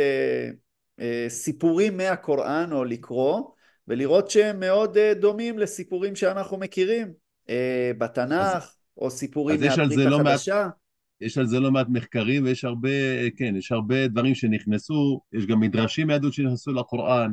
סיפורים 1.29 1.97
מהקוראן 1.97 2.73
או 2.73 2.85
לקרוא, 2.85 3.43
ולראות 3.89 4.31
שהם 4.31 4.61
מאוד 4.61 4.97
אה, 4.97 5.15
דומים 5.15 5.59
לסיפורים 5.59 6.17
שאנחנו 6.17 6.57
מכירים 6.57 7.13
אה, 7.49 7.91
בתנ"ך, 7.99 8.57
אז, 8.57 8.77
או 8.97 9.11
סיפורים 9.11 9.61
מהברית 9.61 9.99
לא 9.99 10.21
החדשה. 10.21 10.63
מעט, 10.63 10.73
יש 11.21 11.39
על 11.39 11.47
זה 11.47 11.61
לא 11.61 11.71
מעט 11.71 11.87
מחקרים, 11.91 12.45
ויש 12.45 12.65
הרבה, 12.65 12.91
כן, 13.37 13.57
יש 13.57 13.73
הרבה 13.73 14.09
דברים 14.09 14.35
שנכנסו, 14.35 15.21
יש 15.33 15.47
גם 15.47 15.61
מדרשים 15.61 16.07
מיהדות 16.07 16.33
שנכנסו 16.33 16.73
לקוראן, 16.73 17.33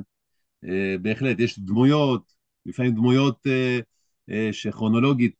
אה, 0.65 0.95
בהחלט, 1.01 1.39
יש 1.39 1.59
דמויות, 1.59 2.33
לפעמים 2.65 2.91
דמויות 2.91 3.47
שכרונולוגית 4.51 5.35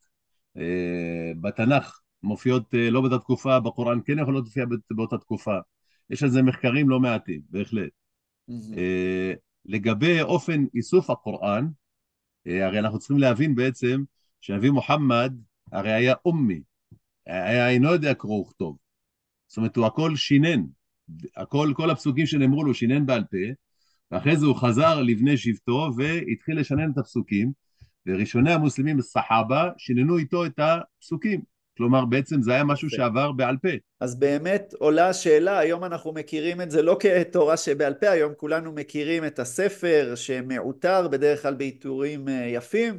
בתנ"ך 1.40 2.00
מופיעות 2.22 2.74
לא 2.90 3.00
באותה 3.00 3.18
תקופה, 3.18 3.60
בקוראן 3.60 3.98
כן 4.04 4.18
יכולות 4.18 4.44
להופיע 4.44 4.64
באותה 4.90 5.18
תקופה. 5.18 5.56
יש 6.10 6.22
על 6.22 6.28
זה 6.28 6.42
מחקרים 6.42 6.88
לא 6.88 7.00
מעטים, 7.00 7.40
בהחלט. 7.50 7.90
Mm-hmm. 8.50 8.76
לגבי 9.64 10.22
אופן 10.22 10.64
איסוף 10.74 11.10
הקוראן, 11.10 11.66
אה, 12.46 12.66
הרי 12.66 12.78
אנחנו 12.78 12.98
צריכים 12.98 13.18
להבין 13.18 13.54
בעצם 13.54 14.04
שנביא 14.40 14.70
מוחמד 14.70 15.34
הרי 15.72 15.92
היה 15.92 16.14
אומי, 16.24 16.60
היה 17.26 17.70
אינו 17.70 17.92
יודע 17.92 18.14
קרוא 18.14 18.40
וכתוב. 18.40 18.76
זאת 19.46 19.56
אומרת, 19.56 19.76
הוא 19.76 19.86
הכל 19.86 20.16
שינן, 20.16 20.62
הכל, 21.36 21.72
כל 21.76 21.90
הפסוקים 21.90 22.26
שנאמרו 22.26 22.64
לו 22.64 22.74
שינן 22.74 23.06
בעל 23.06 23.24
פה, 23.24 23.52
ואחרי 24.10 24.36
זה 24.36 24.46
הוא 24.46 24.56
חזר 24.56 25.02
לבני 25.02 25.36
שבטו 25.36 25.90
והתחיל 25.96 26.60
לשנן 26.60 26.90
את 26.92 26.98
הפסוקים, 26.98 27.52
וראשוני 28.06 28.52
המוסלמים, 28.52 28.98
הסחאבה, 28.98 29.70
שיננו 29.78 30.18
איתו 30.18 30.46
את 30.46 30.58
הפסוקים. 30.58 31.53
כלומר, 31.76 32.04
בעצם 32.04 32.42
זה 32.42 32.52
היה 32.52 32.64
משהו 32.64 32.90
שעבר 32.90 33.32
בעל 33.32 33.56
פה. 33.62 33.68
אז 34.00 34.18
באמת 34.18 34.74
עולה 34.78 35.08
השאלה, 35.08 35.58
היום 35.58 35.84
אנחנו 35.84 36.12
מכירים 36.12 36.60
את 36.60 36.70
זה 36.70 36.82
לא 36.82 36.96
כתורה 37.00 37.56
שבעל 37.56 37.94
פה, 37.94 38.10
היום 38.10 38.32
כולנו 38.36 38.72
מכירים 38.72 39.24
את 39.24 39.38
הספר 39.38 40.12
שמעוטר 40.14 41.08
בדרך 41.08 41.42
כלל 41.42 41.54
בעיטורים 41.54 42.28
אה, 42.28 42.46
יפים. 42.48 42.98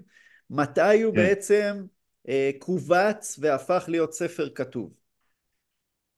מתי 0.50 1.01
הוא 1.01 1.15
כן. 1.15 1.22
בעצם 1.22 1.86
אה, 2.29 2.51
כווץ 2.60 3.39
והפך 3.41 3.86
להיות 3.88 4.13
ספר 4.13 4.50
כתוב? 4.55 4.94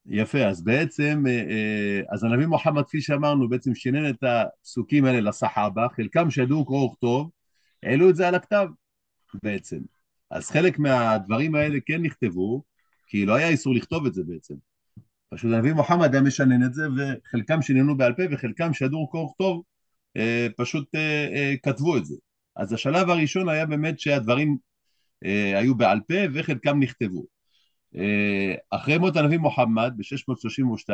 יפה, 0.05 0.45
אז 0.45 0.63
בעצם, 0.63 1.23
אה, 1.27 2.01
אז 2.09 2.23
הנביא 2.23 2.45
מוחמד, 2.45 2.83
כפי 2.83 3.01
שאמרנו, 3.01 3.49
בעצם 3.49 3.75
שינן 3.75 4.09
את 4.09 4.23
הפסוקים 4.23 5.05
האלה 5.05 5.19
לסחאבה, 5.19 5.87
חלקם 5.95 6.29
שידעו 6.29 6.65
קרוא 6.65 6.85
וכתוב, 6.85 7.29
העלו 7.83 8.09
את 8.09 8.15
זה 8.15 8.27
על 8.27 8.35
הכתב 8.35 8.67
בעצם. 9.43 9.77
אז 10.31 10.49
חלק 10.49 10.79
מהדברים 10.79 11.55
האלה 11.55 11.77
כן 11.85 12.01
נכתבו, 12.01 12.63
כי 13.07 13.25
לא 13.25 13.35
היה 13.35 13.49
איסור 13.49 13.75
לכתוב 13.75 14.05
את 14.05 14.13
זה 14.13 14.23
בעצם. 14.27 14.55
פשוט 15.29 15.51
הנביא 15.53 15.73
מוחמד 15.73 16.13
היה 16.13 16.23
משנן 16.23 16.65
את 16.65 16.73
זה, 16.73 16.83
וחלקם 16.97 17.61
שיננו 17.61 17.97
בעל 17.97 18.13
פה, 18.13 18.23
וחלקם 18.31 18.73
שידעו 18.73 19.09
קור 19.09 19.35
טוב, 19.37 19.63
אה, 20.17 20.47
פשוט 20.57 20.95
אה, 20.95 21.27
אה, 21.35 21.53
כתבו 21.63 21.97
את 21.97 22.05
זה. 22.05 22.15
אז 22.55 22.73
השלב 22.73 23.09
הראשון 23.09 23.49
היה 23.49 23.65
באמת 23.65 23.99
שהדברים 23.99 24.57
היו 25.55 25.75
בעל 25.75 25.99
פה, 26.07 26.13
וחלקם 26.33 26.79
נכתבו. 26.79 27.25
אחרי 28.69 28.97
מות 28.97 29.15
הנביא 29.15 29.37
מוחמד, 29.37 29.93
ב-632, 29.97 30.91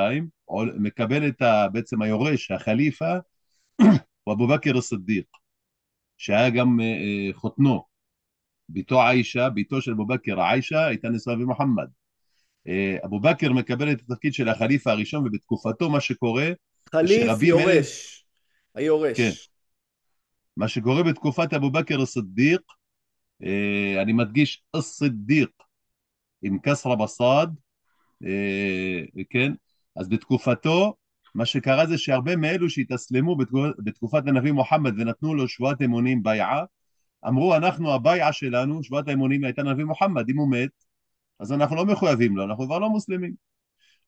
מקבל 0.80 1.28
את 1.28 1.42
ה, 1.42 1.68
בעצם 1.74 2.02
היורש, 2.02 2.52
החליפה, 2.52 3.14
הוא 4.24 4.34
אבו 4.34 4.48
בכר 4.48 4.80
א-סדיק, 4.80 5.28
שהיה 6.18 6.50
גם 6.50 6.80
חותנו. 7.34 7.93
בתו 8.70 9.02
עיישה, 9.02 9.50
בתו 9.50 9.82
של 9.82 9.92
אבו 9.92 10.06
בכר, 10.06 10.42
עיישה, 10.42 10.86
הייתה 10.86 11.10
נשואה 11.10 11.36
במוחמד. 11.36 11.88
אה, 12.68 12.98
אבו 13.06 13.20
בכר 13.20 13.54
מקבל 13.54 13.92
את 13.92 14.02
התפקיד 14.02 14.34
של 14.34 14.50
החליפה 14.50 14.92
הראשון, 14.92 15.28
ובתקופתו 15.28 15.90
מה 15.90 16.00
שקורה... 16.00 16.52
חליף 16.92 17.42
יורש, 17.42 18.26
היורש. 18.76 19.18
כן. 19.18 19.32
מה 20.58 20.68
שקורה 20.68 21.04
בתקופת 21.04 21.54
אבו 21.54 21.72
בכר 21.72 22.04
א-סדיק, 22.04 22.62
אה, 23.44 24.02
אני 24.02 24.14
מדגיש 24.14 24.64
א-סדיק, 24.74 25.50
עם 26.42 26.60
כסרה 26.60 26.96
בסד, 26.96 27.48
אה, 28.26 29.24
כן? 29.30 29.54
אז 29.96 30.10
בתקופתו, 30.10 30.96
מה 31.36 31.46
שקרה 31.46 31.86
זה 31.86 31.98
שהרבה 31.98 32.36
מאלו 32.36 32.70
שהתאסלמו 32.70 33.38
בתקופת 33.84 34.28
הנביא 34.28 34.52
מוחמד 34.52 35.00
ונתנו 35.00 35.36
לו 35.36 35.48
שבועת 35.48 35.82
אמונים 35.82 36.24
ביעה, 36.24 36.64
אמרו 37.28 37.56
אנחנו 37.56 37.94
הבעיה 37.94 38.34
שלנו, 38.34 38.84
שבועת 38.84 39.08
האמונים 39.08 39.44
הייתה 39.44 39.64
נביא 39.64 39.84
מוחמד, 39.84 40.30
אם 40.30 40.38
הוא 40.38 40.52
מת, 40.52 40.70
אז 41.40 41.52
אנחנו 41.52 41.76
לא 41.76 41.86
מחויבים 41.86 42.38
לו, 42.38 42.44
אנחנו 42.44 42.66
כבר 42.66 42.80
לא 42.80 42.90
מוסלמים. 42.90 43.34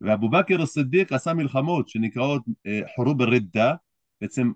ואבו 0.02 0.30
בכר 0.30 0.64
א-סדיק 0.64 1.12
עשה 1.12 1.34
מלחמות 1.34 1.90
שנקראות 1.90 2.44
אה, 2.68 2.82
חורוב 2.96 3.22
א-רדה, 3.22 3.74
בעצם 4.22 4.52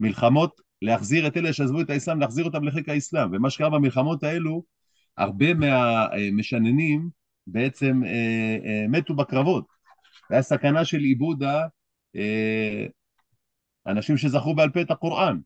מלחמות 0.00 0.60
להחזיר 0.82 1.26
את 1.26 1.36
אלה 1.36 1.52
שעזבו 1.52 1.80
את 1.80 1.90
האסלאם, 1.90 2.20
להחזיר 2.20 2.44
אותם 2.44 2.64
לחיק 2.64 2.88
האסלאם, 2.88 3.28
ומה 3.32 3.50
שקרה 3.50 3.70
במלחמות 3.70 4.22
האלו, 4.22 4.64
הרבה 5.16 5.54
מהמשננים 5.54 7.08
בעצם 7.46 8.00
אה, 8.04 8.56
אה, 8.64 8.84
מתו 8.88 9.14
בקרבות. 9.14 9.64
והיה 10.30 10.42
סכנה 10.42 10.84
של 10.84 10.98
עיבוד 10.98 11.42
האנשים 13.86 14.16
שזכרו 14.16 14.54
בעל 14.54 14.70
פה 14.70 14.80
את 14.80 14.90
הקוראן. 14.90 15.38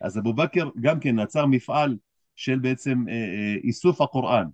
אז 0.00 0.18
אבו 0.18 0.34
בכר 0.34 0.68
גם 0.80 1.00
כן 1.00 1.18
עצר 1.18 1.46
מפעל 1.46 1.96
של 2.40 2.58
בעצם 2.58 3.04
אה, 3.08 3.14
אה, 3.14 3.54
איסוף 3.64 4.00
הקוראן. 4.00 4.44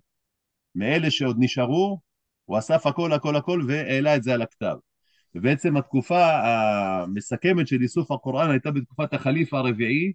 מאלה 0.75 1.11
שעוד 1.11 1.35
נשארו, 1.39 1.99
הוא 2.45 2.57
אסף 2.59 2.85
הכל 2.85 3.13
הכל 3.13 3.35
הכל 3.35 3.61
והעלה 3.67 4.15
את 4.15 4.23
זה 4.23 4.33
על 4.33 4.41
הכתב. 4.41 4.75
ובעצם 5.35 5.77
התקופה 5.77 6.29
המסכמת 6.43 7.67
של 7.67 7.81
איסוף 7.81 8.11
הקוראן 8.11 8.51
הייתה 8.51 8.71
בתקופת 8.71 9.13
החליף 9.13 9.53
הרביעי, 9.53 10.13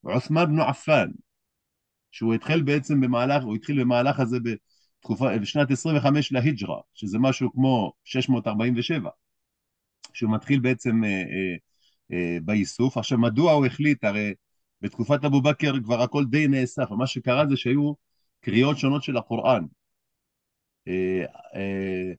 עות'מאן 0.00 0.46
בנו 0.46 0.62
עפאן, 0.62 1.10
שהוא 2.10 2.34
התחיל 2.34 2.62
בעצם 2.62 3.00
במהלך, 3.00 3.44
הוא 3.44 3.54
התחיל 3.54 3.80
במהלך 3.80 4.20
הזה 4.20 4.38
בתקופה, 4.40 5.38
בשנת 5.38 5.70
25 5.70 6.32
להיג'רה, 6.32 6.80
שזה 6.94 7.18
משהו 7.18 7.52
כמו 7.52 7.92
647, 8.04 9.10
שהוא 10.12 10.34
מתחיל 10.34 10.60
בעצם 10.60 11.04
אה, 11.04 11.10
אה, 11.10 11.56
אה, 12.12 12.38
באיסוף. 12.44 12.96
עכשיו, 12.96 13.18
מדוע 13.18 13.52
הוא 13.52 13.66
החליט, 13.66 14.04
הרי 14.04 14.34
בתקופת 14.84 15.24
אבו 15.24 15.42
בכר 15.42 15.72
כבר 15.84 16.02
הכל 16.02 16.24
די 16.24 16.48
נאסף, 16.48 16.90
ומה 16.90 17.06
שקרה 17.06 17.46
זה 17.46 17.56
שהיו 17.56 17.92
קריאות 18.40 18.78
שונות 18.78 19.02
של 19.02 19.16
הקוראן. 19.16 19.64
אה, 20.88 21.24
אה, 21.54 22.12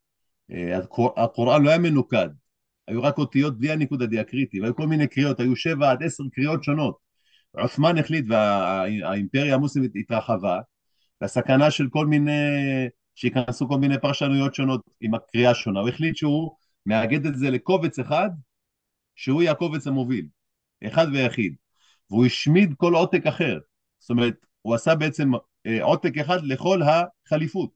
אה, 0.52 0.78
הקוראן 1.18 1.64
לא 1.64 1.70
היה 1.70 1.80
מנוקד, 1.80 2.30
היו 2.88 3.04
רק 3.04 3.18
אותיות 3.18 3.60
בלי 3.60 3.72
הניקוד 3.72 4.02
הדיאקריטי, 4.02 4.62
והיו 4.62 4.76
כל 4.76 4.88
מיני 4.88 5.08
קריאות, 5.08 5.40
היו 5.40 5.56
שבע 5.56 5.92
עד 5.92 6.04
עשר 6.04 6.24
קריאות 6.34 6.64
שונות. 6.64 6.98
עות'מאן 7.52 7.98
החליט 7.98 8.26
והאימפריה 8.30 9.56
המוסלמית 9.56 9.92
התרחבה, 9.96 10.60
והסכנה 11.22 11.72
של 11.72 11.90
כל 11.90 12.08
מיני, 12.08 12.32
שייכנסו 13.16 13.68
כל 13.68 13.78
מיני 13.78 14.00
פרשנויות 14.02 14.56
שונות 14.56 14.82
עם 15.02 15.14
הקריאה 15.14 15.52
השונה, 15.52 15.80
הוא 15.80 15.90
החליט 15.90 16.16
שהוא 16.16 16.56
מאגד 16.86 17.26
את 17.26 17.36
זה 17.36 17.50
לקובץ 17.50 18.00
אחד, 18.00 18.30
שהוא 19.16 19.42
יהיה 19.42 19.52
הקובץ 19.52 19.88
המוביל, 19.88 20.28
אחד 20.84 21.08
ויחיד, 21.14 21.56
והוא 22.10 22.26
השמיד 22.26 22.74
כל 22.78 22.96
עותק 22.96 23.26
אחר, 23.28 23.60
זאת 24.00 24.10
אומרת, 24.10 24.46
הוא 24.62 24.76
עשה 24.76 24.96
בעצם 24.96 25.32
אה, 25.66 25.84
עותק 25.84 26.18
אחד 26.18 26.44
לכל 26.44 26.80
החליפות. 26.82 27.70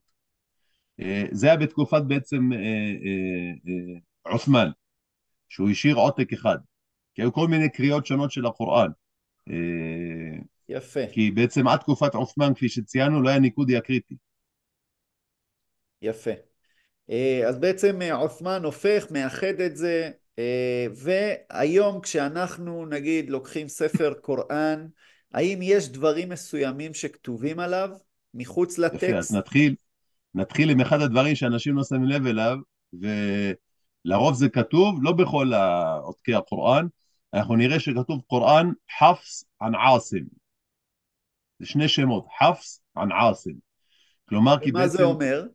אה, 1.00 1.24
זה 1.32 1.46
היה 1.46 1.56
בתקופת 1.56 2.02
בעצם 2.06 2.52
אה, 2.52 4.32
עות'מאן, 4.32 4.70
שהוא 5.48 5.70
השאיר 5.70 5.96
עותק 5.96 6.32
אחד, 6.32 6.58
כי 7.14 7.22
היו 7.22 7.32
כל 7.32 7.48
מיני 7.48 7.68
קריאות 7.68 8.06
שונות 8.06 8.32
של 8.32 8.46
הקוראן. 8.46 8.90
יפה. 10.68 11.00
כי 11.12 11.30
בעצם 11.30 11.68
עד 11.68 11.78
תקופת 11.78 12.14
עות'מאן, 12.14 12.54
כפי 12.54 12.68
שציינו, 12.68 13.22
לא 13.22 13.28
היה 13.28 13.38
ניקוד 13.38 13.66
דיאקריטי. 13.66 14.16
יפה. 16.02 16.30
אז 17.48 17.58
בעצם 17.58 18.02
עות'מאן 18.12 18.64
הופך, 18.64 19.06
מאחד 19.10 19.60
את 19.66 19.76
זה, 19.76 20.10
והיום 20.94 22.00
כשאנחנו 22.00 22.86
נגיד 22.86 23.30
לוקחים 23.30 23.68
ספר 23.68 24.14
קוראן, 24.22 24.86
האם 25.32 25.58
יש 25.62 25.88
דברים 25.88 26.28
מסוימים 26.28 26.94
שכתובים 26.94 27.60
עליו 27.60 27.90
מחוץ 28.34 28.78
לטקסט? 28.78 29.02
יפה, 29.02 29.18
אז 29.18 29.34
נתחיל, 29.34 29.74
נתחיל 30.34 30.70
עם 30.70 30.80
אחד 30.80 31.00
הדברים 31.00 31.34
שאנשים 31.34 31.76
לא 31.76 31.84
שמים 31.84 32.04
לב 32.04 32.26
אליו, 32.26 32.56
ולרוב 32.92 34.34
זה 34.34 34.48
כתוב, 34.48 34.98
לא 35.02 35.12
בכל 35.12 35.52
עותקי 36.02 36.34
הקוראן, 36.34 36.86
אנחנו 37.34 37.56
נראה 37.56 37.80
שכתוב 37.80 38.20
קוראן 38.26 38.70
חפס 38.98 39.44
ען 39.62 39.74
עאסם. 39.74 40.24
זה 41.58 41.66
שני 41.66 41.88
שמות, 41.88 42.26
חפס 42.38 42.82
ען 42.96 43.12
עאסם. 43.12 43.50
כלומר, 44.28 44.58
כי 44.58 44.72
בעצם... 44.72 44.82
מה 44.82 44.88
זה 44.88 45.02
אומר? 45.02 45.46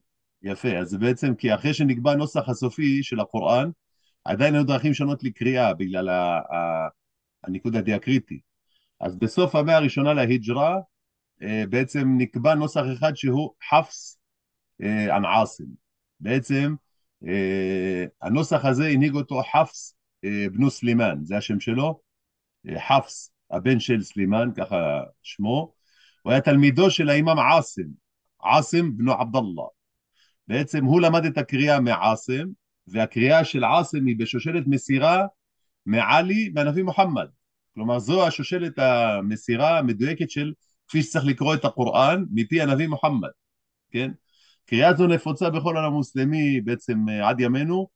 יפה, 0.44 0.77
אז 0.77 0.89
זה 0.89 0.98
בעצם 0.98 1.36
כי 1.36 1.54
אחרי 1.54 1.74
שנקבע 1.74 2.12
הנוסח 2.12 2.50
הסופי 2.50 3.04
של 3.04 3.20
הקוראן, 3.20 3.70
עדיין 4.25 4.55
היו 4.55 4.63
דרכים 4.63 4.94
שונות 4.94 5.24
לקריאה 5.24 5.74
בגלל 5.74 6.10
הניקוד 7.44 7.75
הדיאקריטי. 7.75 8.39
אז 9.00 9.15
בסוף 9.15 9.55
המאה 9.55 9.75
הראשונה 9.75 10.13
להיג'רה 10.13 10.79
אה, 11.41 11.63
בעצם 11.70 12.15
נקבע 12.17 12.55
נוסח 12.55 12.84
אחד 12.98 13.15
שהוא 13.15 13.53
חפס 13.70 14.20
ען 14.82 15.25
אה. 15.25 15.44
בעצם 16.20 16.75
אה, 17.27 18.05
הנוסח 18.22 18.65
הזה 18.65 18.88
הנהיג 18.88 19.13
אותו 19.13 19.41
חפס 19.53 19.96
בנו 20.51 20.70
סלימאן, 20.70 21.24
זה 21.24 21.38
השם 21.38 21.60
שלו, 21.60 22.00
חפס, 22.88 23.32
הבן 23.51 23.79
של 23.79 24.01
סלימאן, 24.01 24.50
ככה 24.55 25.01
שמו, 25.24 25.74
הוא 26.22 26.32
היה 26.32 26.41
תלמידו 26.41 26.91
של 26.91 27.10
האימאם 27.10 27.39
עאסם, 27.39 27.88
עאסם 28.41 28.98
בנו 28.98 29.13
עבדאללה. 29.13 29.67
בעצם 30.48 30.86
הוא 30.86 31.01
למד 31.01 31.25
את 31.25 31.38
הקריאה 31.38 31.79
מעאסם, 31.79 32.46
והקריאה 32.88 33.46
של 33.46 33.63
עאסם 33.63 34.06
היא 34.06 34.15
בשושלת 34.20 34.63
מסירה 34.68 35.25
מעלי 35.86 36.51
מהנביא 36.54 36.84
מוחמד. 36.84 37.27
כלומר 37.74 38.00
זו 38.00 38.27
השושלת 38.27 38.80
המסירה 38.80 39.80
המדויקת 39.80 40.30
של 40.30 40.54
כפי 40.88 41.04
שצריך 41.04 41.25
לקרוא 41.25 41.56
את 41.56 41.65
הקוראן 41.65 42.24
מפי 42.32 42.62
הנביא 42.62 42.88
מוחמד, 42.88 43.30
כן? 43.92 44.12
קריאה 44.65 44.94
זו 44.94 45.08
נפוצה 45.08 45.50
בכל 45.50 45.77
העולם 45.77 45.92
המוסלמי 45.92 46.62
בעצם 46.62 47.10
אה, 47.10 47.30
עד 47.30 47.39
ימינו, 47.39 47.88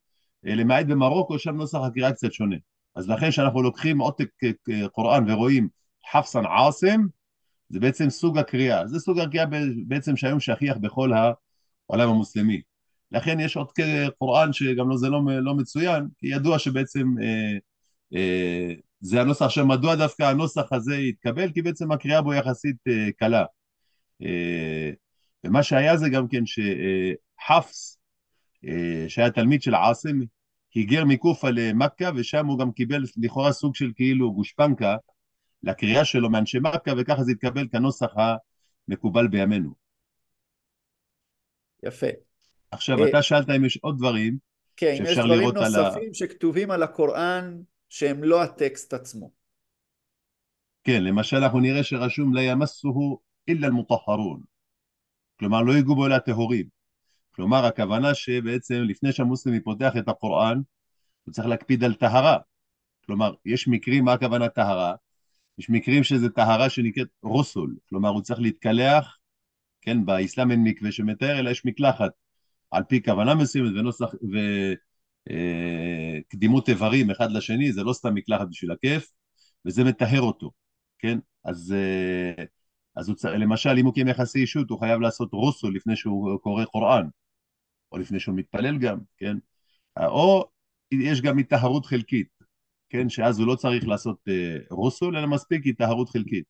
אה, 0.46 0.54
למעט 0.54 0.86
במרוקו 0.86 1.38
שם 1.38 1.56
נוסח 1.56 1.78
הקריאה 1.86 2.12
קצת 2.12 2.32
שונה. 2.32 2.56
אז 2.96 3.08
לכן 3.08 3.30
כשאנחנו 3.30 3.62
לוקחים 3.62 3.98
עותק 3.98 4.28
אה, 4.44 4.88
קוראן 4.88 5.30
ורואים 5.30 5.68
חפסן 6.12 6.46
עאסם, 6.46 7.00
זה 7.68 7.80
בעצם 7.80 8.10
סוג 8.10 8.38
הקריאה. 8.38 8.86
זה 8.86 8.98
סוג 8.98 9.18
הקריאה 9.18 9.44
בעצם 9.86 10.16
שהיום 10.16 10.40
שכיח 10.40 10.76
בכל 10.76 11.12
העולם 11.12 12.08
המוסלמי. 12.08 12.60
לכן 13.12 13.40
יש 13.40 13.56
עותקי 13.56 13.82
קוראן 14.18 14.52
שגם 14.52 14.90
לא, 14.90 14.96
זה 14.96 15.08
לא, 15.08 15.20
לא 15.40 15.54
מצוין, 15.54 16.08
כי 16.18 16.26
ידוע 16.26 16.58
שבעצם 16.58 17.06
אה, 17.22 17.58
אה, 18.14 18.74
זה 19.00 19.20
הנוסח 19.20 19.42
עכשיו, 19.42 19.66
מדוע 19.66 19.94
דווקא 19.94 20.22
הנוסח 20.22 20.72
הזה 20.72 20.96
התקבל? 20.96 21.52
כי 21.52 21.62
בעצם 21.62 21.92
הקריאה 21.92 22.22
בו 22.22 22.34
יחסית 22.34 22.76
uh, 22.88 23.12
קלה. 23.16 23.44
Uh, 24.22 24.26
ומה 25.44 25.62
שהיה 25.62 25.96
זה 25.96 26.08
גם 26.08 26.28
כן 26.28 26.42
שחפס, 26.46 27.98
שהיה 29.08 29.30
תלמיד 29.30 29.62
של 29.62 29.74
עאסם, 29.74 30.18
היגר 30.74 31.04
מקופה 31.04 31.50
למכה, 31.50 32.10
ושם 32.16 32.46
הוא 32.46 32.58
גם 32.58 32.72
קיבל 32.72 33.04
לכאורה 33.16 33.52
סוג 33.52 33.74
של 33.74 33.92
כאילו 33.96 34.32
גושפנקה 34.32 34.96
לקריאה 35.62 36.04
שלו 36.04 36.30
מאנשי 36.30 36.58
מכה, 36.58 36.90
וככה 36.98 37.22
זה 37.22 37.32
התקבל 37.32 37.68
כנוסח 37.72 38.10
המקובל 38.88 39.28
בימינו. 39.28 39.74
יפה. 41.82 42.29
עכשיו, 42.70 43.08
אתה 43.08 43.22
שאלת 43.22 43.50
אם 43.56 43.64
יש 43.64 43.78
עוד 43.82 43.98
דברים 43.98 44.38
כן, 44.76 44.94
שאפשר 44.96 45.24
לראות 45.24 45.56
על 45.56 45.62
ה... 45.62 45.66
כן, 45.66 45.68
יש 45.68 45.74
דברים 45.74 45.86
נוספים 45.86 46.14
שכתובים 46.14 46.70
על 46.70 46.82
הקוראן 46.82 47.62
שהם 47.88 48.24
לא 48.24 48.42
הטקסט 48.42 48.94
עצמו. 48.94 49.30
כן, 50.84 51.04
למשל 51.04 51.36
אנחנו 51.36 51.60
נראה 51.60 51.82
שרשום 51.82 52.34
לא 52.34 52.40
ימסוהו 52.40 53.20
אילה 53.48 53.66
אל-מוטהרון. 53.66 54.42
כלומר 55.38 55.62
לא 55.62 55.72
יגעו 55.72 55.94
בו 55.94 56.06
אלא 56.06 56.14
הטהורים. 56.14 56.66
כלומר 57.30 57.64
הכוונה 57.64 58.14
שבעצם 58.14 58.74
לפני 58.74 59.12
שהמוסלמי 59.12 59.60
פותח 59.60 59.92
את 59.98 60.08
הקוראן 60.08 60.60
הוא 61.24 61.32
צריך 61.32 61.48
להקפיד 61.48 61.84
על 61.84 61.94
טהרה. 61.94 62.38
כלומר 63.06 63.34
יש 63.44 63.68
מקרים, 63.68 64.04
מה 64.04 64.12
הכוונה 64.12 64.48
טהרה? 64.48 64.94
יש 65.58 65.70
מקרים 65.70 66.04
שזה 66.04 66.30
טהרה 66.30 66.70
שנקראת 66.70 67.08
רוסול, 67.22 67.76
כלומר 67.88 68.08
הוא 68.08 68.22
צריך 68.22 68.40
להתקלח, 68.40 69.18
כן, 69.80 70.06
באסלאם 70.06 70.50
אין 70.50 70.64
מקווה 70.64 70.92
שמתאר, 70.92 71.38
אלא 71.38 71.50
יש 71.50 71.64
מקלחת, 71.64 72.10
על 72.70 72.82
פי 72.88 73.02
כוונה 73.02 73.34
מסוימת 73.34 73.72
ונוסח, 73.76 74.14
ו... 74.14 74.38
אה, 75.30 76.18
איברים 76.68 77.10
אחד 77.10 77.30
לשני, 77.30 77.72
זה 77.72 77.82
לא 77.82 77.92
סתם 77.92 78.14
מקלחת 78.14 78.48
בשביל 78.50 78.72
הכיף, 78.72 79.12
וזה 79.66 79.84
מטהר 79.84 80.20
אותו, 80.20 80.50
כן? 80.98 81.18
אז, 81.44 81.74
אה, 81.76 82.44
אז 82.96 83.08
הוא, 83.08 83.16
למשל, 83.38 83.78
אם 83.78 83.86
הוא 83.86 83.94
קיים 83.94 84.08
יחסי 84.08 84.38
אישות, 84.40 84.70
הוא 84.70 84.80
חייב 84.80 85.00
לעשות 85.00 85.32
רוסו 85.32 85.70
לפני 85.70 85.96
שהוא 85.96 86.38
קורא 86.38 86.64
קוראן, 86.64 87.08
או 87.92 87.98
לפני 87.98 88.20
שהוא 88.20 88.36
מתפלל 88.36 88.78
גם, 88.78 88.98
כן? 89.18 89.36
או 89.98 90.44
יש 90.92 91.20
גם 91.20 91.38
היטהרות 91.38 91.86
חלקית, 91.86 92.28
כן? 92.88 93.08
שאז 93.08 93.38
הוא 93.38 93.46
לא 93.46 93.54
צריך 93.54 93.88
לעשות 93.88 94.18
אה, 94.28 94.56
רוסו, 94.70 95.08
אלא 95.10 95.26
מספיק 95.26 95.64
היטהרות 95.64 96.10
חלקית. 96.10 96.44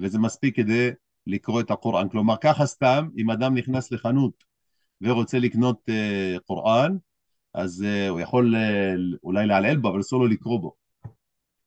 וזה 0.00 0.18
מספיק 0.18 0.56
כדי 0.56 0.90
לקרוא 1.26 1.60
את 1.60 1.70
הקוראן. 1.70 2.08
כלומר, 2.08 2.34
ככה 2.40 2.66
סתם, 2.66 3.08
אם 3.16 3.30
אדם 3.30 3.54
נכנס 3.54 3.92
לחנות 3.92 4.44
ורוצה 5.00 5.38
לקנות 5.38 5.88
קוראן, 6.46 6.96
אז 7.54 7.84
uh, 7.84 8.10
הוא 8.10 8.20
יכול 8.20 8.54
uh, 8.54 9.18
אולי 9.22 9.46
לעלעל 9.46 9.76
בו, 9.76 9.88
אבל 9.90 10.00
אסור 10.00 10.20
לו 10.20 10.26
לקרוא 10.26 10.60
בו, 10.60 10.74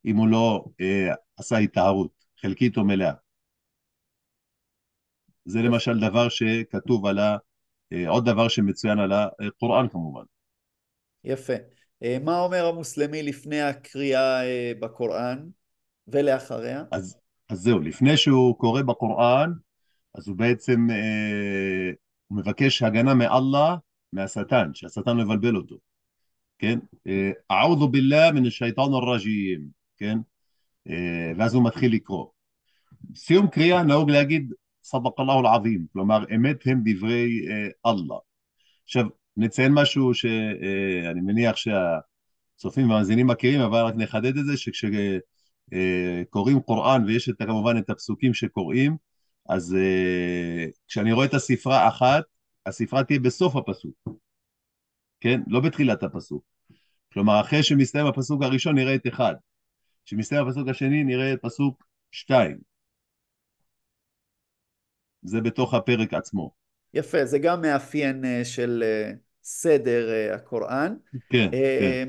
אם 0.04 0.16
הוא 0.16 0.28
לא 0.28 0.64
uh, 0.68 1.14
עשה 1.36 1.56
התארות, 1.56 2.10
חלקית 2.40 2.76
או 2.76 2.84
מלאה. 2.84 3.12
זה 5.44 5.58
למשל 5.62 6.00
דבר 6.00 6.28
שכתוב 6.28 7.06
על 7.06 7.18
ה... 7.18 7.36
uh, 7.94 8.08
עוד 8.08 8.24
דבר 8.24 8.48
שמצוין 8.48 8.98
על 8.98 9.12
הקוראן 9.12 9.88
כמובן. 9.88 10.24
יפה. 11.24 11.52
Uh, 12.04 12.06
מה 12.24 12.40
אומר 12.40 12.66
המוסלמי 12.66 13.22
לפני 13.22 13.60
הקריאה 13.60 14.42
uh, 14.42 14.80
בקוראן 14.80 15.48
ולאחריה? 16.08 16.84
אז, 16.92 17.18
אז 17.48 17.58
זהו, 17.58 17.78
לפני 17.78 18.16
שהוא 18.16 18.58
קורא 18.58 18.82
בקוראן, 18.82 19.52
אז 20.14 20.28
הוא 20.28 20.36
בעצם 20.36 20.86
uh, 20.90 21.96
הוא 22.32 22.38
מבקש 22.38 22.82
הגנה 22.82 23.14
מאללה 23.14 23.76
מהשטן, 24.12 24.70
שהשטן 24.74 25.16
לא 25.16 25.22
יבלבל 25.22 25.56
אותו, 25.56 25.76
כן? 26.58 26.78
אעודו 27.50 27.88
ביללה 27.88 28.32
מן 28.32 28.46
השייטן 28.46 28.82
הרג'ים, 28.82 29.60
כן? 29.96 30.18
ואז 31.36 31.54
הוא 31.54 31.64
מתחיל 31.64 31.94
לקרוא. 31.94 32.26
סיום 33.14 33.46
קריאה 33.46 33.82
נהוג 33.82 34.10
להגיד 34.10 34.52
סדק 34.82 35.20
אללה 35.20 35.32
אל-עזים, 35.32 35.86
כלומר 35.92 36.24
אמת 36.34 36.66
הם 36.66 36.80
דברי 36.84 37.46
אללה. 37.86 38.16
עכשיו 38.84 39.06
נציין 39.36 39.72
משהו 39.72 40.14
שאני 40.14 41.20
מניח 41.20 41.56
שהצופים 41.56 42.90
והמאזינים 42.90 43.26
מכירים, 43.26 43.60
אבל 43.60 43.80
רק 43.80 43.94
נחדד 43.96 44.36
את 44.36 44.44
זה 44.44 44.56
שכשקוראים 44.56 46.60
קוראן 46.60 47.04
ויש 47.04 47.28
את, 47.28 47.34
כמובן 47.38 47.78
את 47.78 47.90
הפסוקים 47.90 48.34
שקוראים, 48.34 48.96
אז 49.48 49.76
כשאני 50.88 51.12
רואה 51.12 51.26
את 51.26 51.34
הספרה 51.34 51.88
אחת 51.88 52.24
הספרה 52.66 53.04
תהיה 53.04 53.20
בסוף 53.20 53.56
הפסוק, 53.56 53.94
כן? 55.20 55.40
לא 55.46 55.60
בתחילת 55.60 56.02
הפסוק. 56.02 56.44
כלומר, 57.12 57.40
אחרי 57.40 57.62
שמסתיים 57.62 58.06
הפסוק 58.06 58.42
הראשון 58.42 58.74
נראה 58.74 58.94
את 58.94 59.06
אחד, 59.08 59.34
כשמסתיים 60.04 60.48
הפסוק 60.48 60.68
השני 60.68 61.04
נראה 61.04 61.32
את 61.32 61.38
פסוק 61.42 61.84
שתיים. 62.10 62.58
זה 65.22 65.40
בתוך 65.40 65.74
הפרק 65.74 66.14
עצמו. 66.14 66.50
יפה, 66.94 67.24
זה 67.24 67.38
גם 67.38 67.60
מאפיין 67.60 68.24
אה, 68.24 68.44
של 68.44 68.84
אה, 68.86 69.12
סדר 69.42 70.10
אה, 70.10 70.34
הקוראן. 70.34 70.96
כן, 71.30 71.48
כן. 71.50 72.08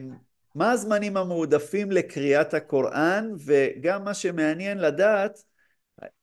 מה 0.56 0.72
הזמנים 0.72 1.18
המועדפים 1.18 1.92
לקריאת 1.92 2.54
הקוראן, 2.54 3.32
וגם 3.46 4.04
מה 4.04 4.14
שמעניין 4.14 4.78
לדעת, 4.78 5.44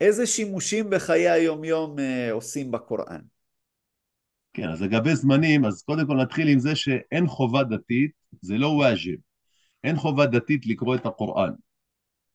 איזה 0.01 0.27
שימושים 0.27 0.91
בחיי 0.91 1.31
היומיום 1.31 1.99
אה, 1.99 2.33
עושים 2.33 2.71
בקוראן. 2.71 3.21
כן, 4.53 4.69
אז 4.69 4.83
לגבי 4.83 5.17
זמנים, 5.17 5.65
אז 5.65 5.83
קודם 5.83 6.07
כל 6.07 6.15
נתחיל 6.15 6.49
עם 6.49 6.59
זה 6.59 6.77
שאין 6.77 7.27
חובה 7.27 7.65
דתית, 7.65 8.11
זה 8.41 8.59
לא 8.59 8.67
וואג'ב, 8.67 9.19
אין 9.85 9.97
חובה 9.97 10.27
דתית 10.27 10.67
לקרוא 10.67 10.95
את 10.95 11.07
הקוראן. 11.07 11.53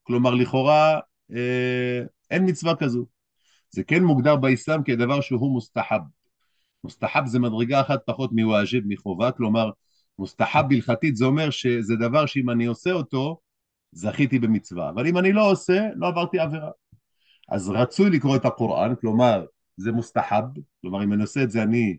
כלומר, 0.02 0.34
לכאורה 0.34 1.00
אה, 1.34 2.02
אין 2.30 2.48
מצווה 2.48 2.76
כזו. 2.76 3.06
זה 3.70 3.84
כן 3.84 4.04
מוגדר 4.04 4.36
באסלאם 4.36 4.82
כדבר 4.82 5.20
שהוא 5.20 5.52
מוסתחב. 5.52 6.00
מוסתחב 6.84 7.22
זה 7.26 7.38
מדרגה 7.38 7.80
אחת 7.80 8.00
פחות 8.06 8.30
מוואג'ב, 8.32 8.80
מחובה, 8.86 9.32
כלומר, 9.32 9.70
מוסתחב 10.18 10.64
הלכתית 10.70 11.16
זה 11.16 11.24
אומר 11.24 11.50
שזה 11.50 11.96
דבר 11.96 12.26
שאם 12.26 12.50
אני 12.50 12.66
עושה 12.66 12.92
אותו, 12.92 13.40
זכיתי 13.92 14.38
במצווה, 14.38 14.90
אבל 14.90 15.06
אם 15.06 15.18
אני 15.18 15.32
לא 15.32 15.50
עושה, 15.50 15.88
לא 15.96 16.06
עברתי 16.06 16.38
עבירה. 16.38 16.70
אז 17.48 17.68
רצוי 17.68 18.10
לקרוא 18.10 18.36
את 18.36 18.44
הקוראן, 18.44 18.94
כלומר, 19.00 19.44
זה 19.76 19.92
מוסתחב, 19.92 20.42
כלומר, 20.82 21.04
אם 21.04 21.12
אני 21.12 21.22
עושה 21.22 21.42
את 21.42 21.50
זה 21.50 21.62
אני 21.62 21.96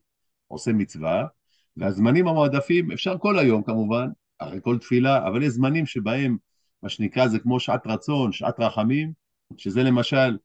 עושה 0.47 0.73
מצווה, 0.73 1.25
והזמנים 1.77 2.27
המועדפים, 2.27 2.91
אפשר 2.91 3.17
כל 3.17 3.39
היום 3.39 3.63
כמובן, 3.63 4.09
אחרי 4.39 4.59
כל 4.63 4.77
תפילה, 4.77 5.27
אבל 5.27 5.43
יש 5.43 5.49
זמנים 5.49 5.85
שבהם, 5.85 6.37
מה 6.83 6.89
שנקרא, 6.89 7.27
זה 7.27 7.39
כמו 7.39 7.59
שעת 7.59 7.87
רצון, 7.87 8.31
שעת 8.31 8.59
רחמים, 8.59 9.13
שזה 9.57 9.83
למשל 9.83 10.37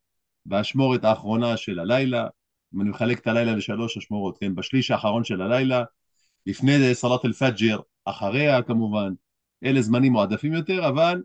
באשמורת 0.46 1.04
האחרונה 1.04 1.56
של 1.56 1.78
הלילה, 1.78 2.26
אם 2.74 2.80
אני 2.80 2.90
מחלק 2.90 3.18
את 3.18 3.26
הלילה 3.26 3.52
לשלוש 3.52 3.96
אשמורות, 3.96 4.38
כן, 4.38 4.54
בשליש 4.54 4.90
האחרון 4.90 5.24
של 5.24 5.42
הלילה, 5.42 5.84
לפני 6.46 6.94
סלט 6.94 7.24
אל-פג'ר, 7.24 7.80
אחריה 8.04 8.62
כמובן, 8.62 9.12
אלה 9.64 9.82
זמנים 9.82 10.12
מועדפים 10.12 10.52
יותר, 10.52 10.88
אבל 10.88 11.22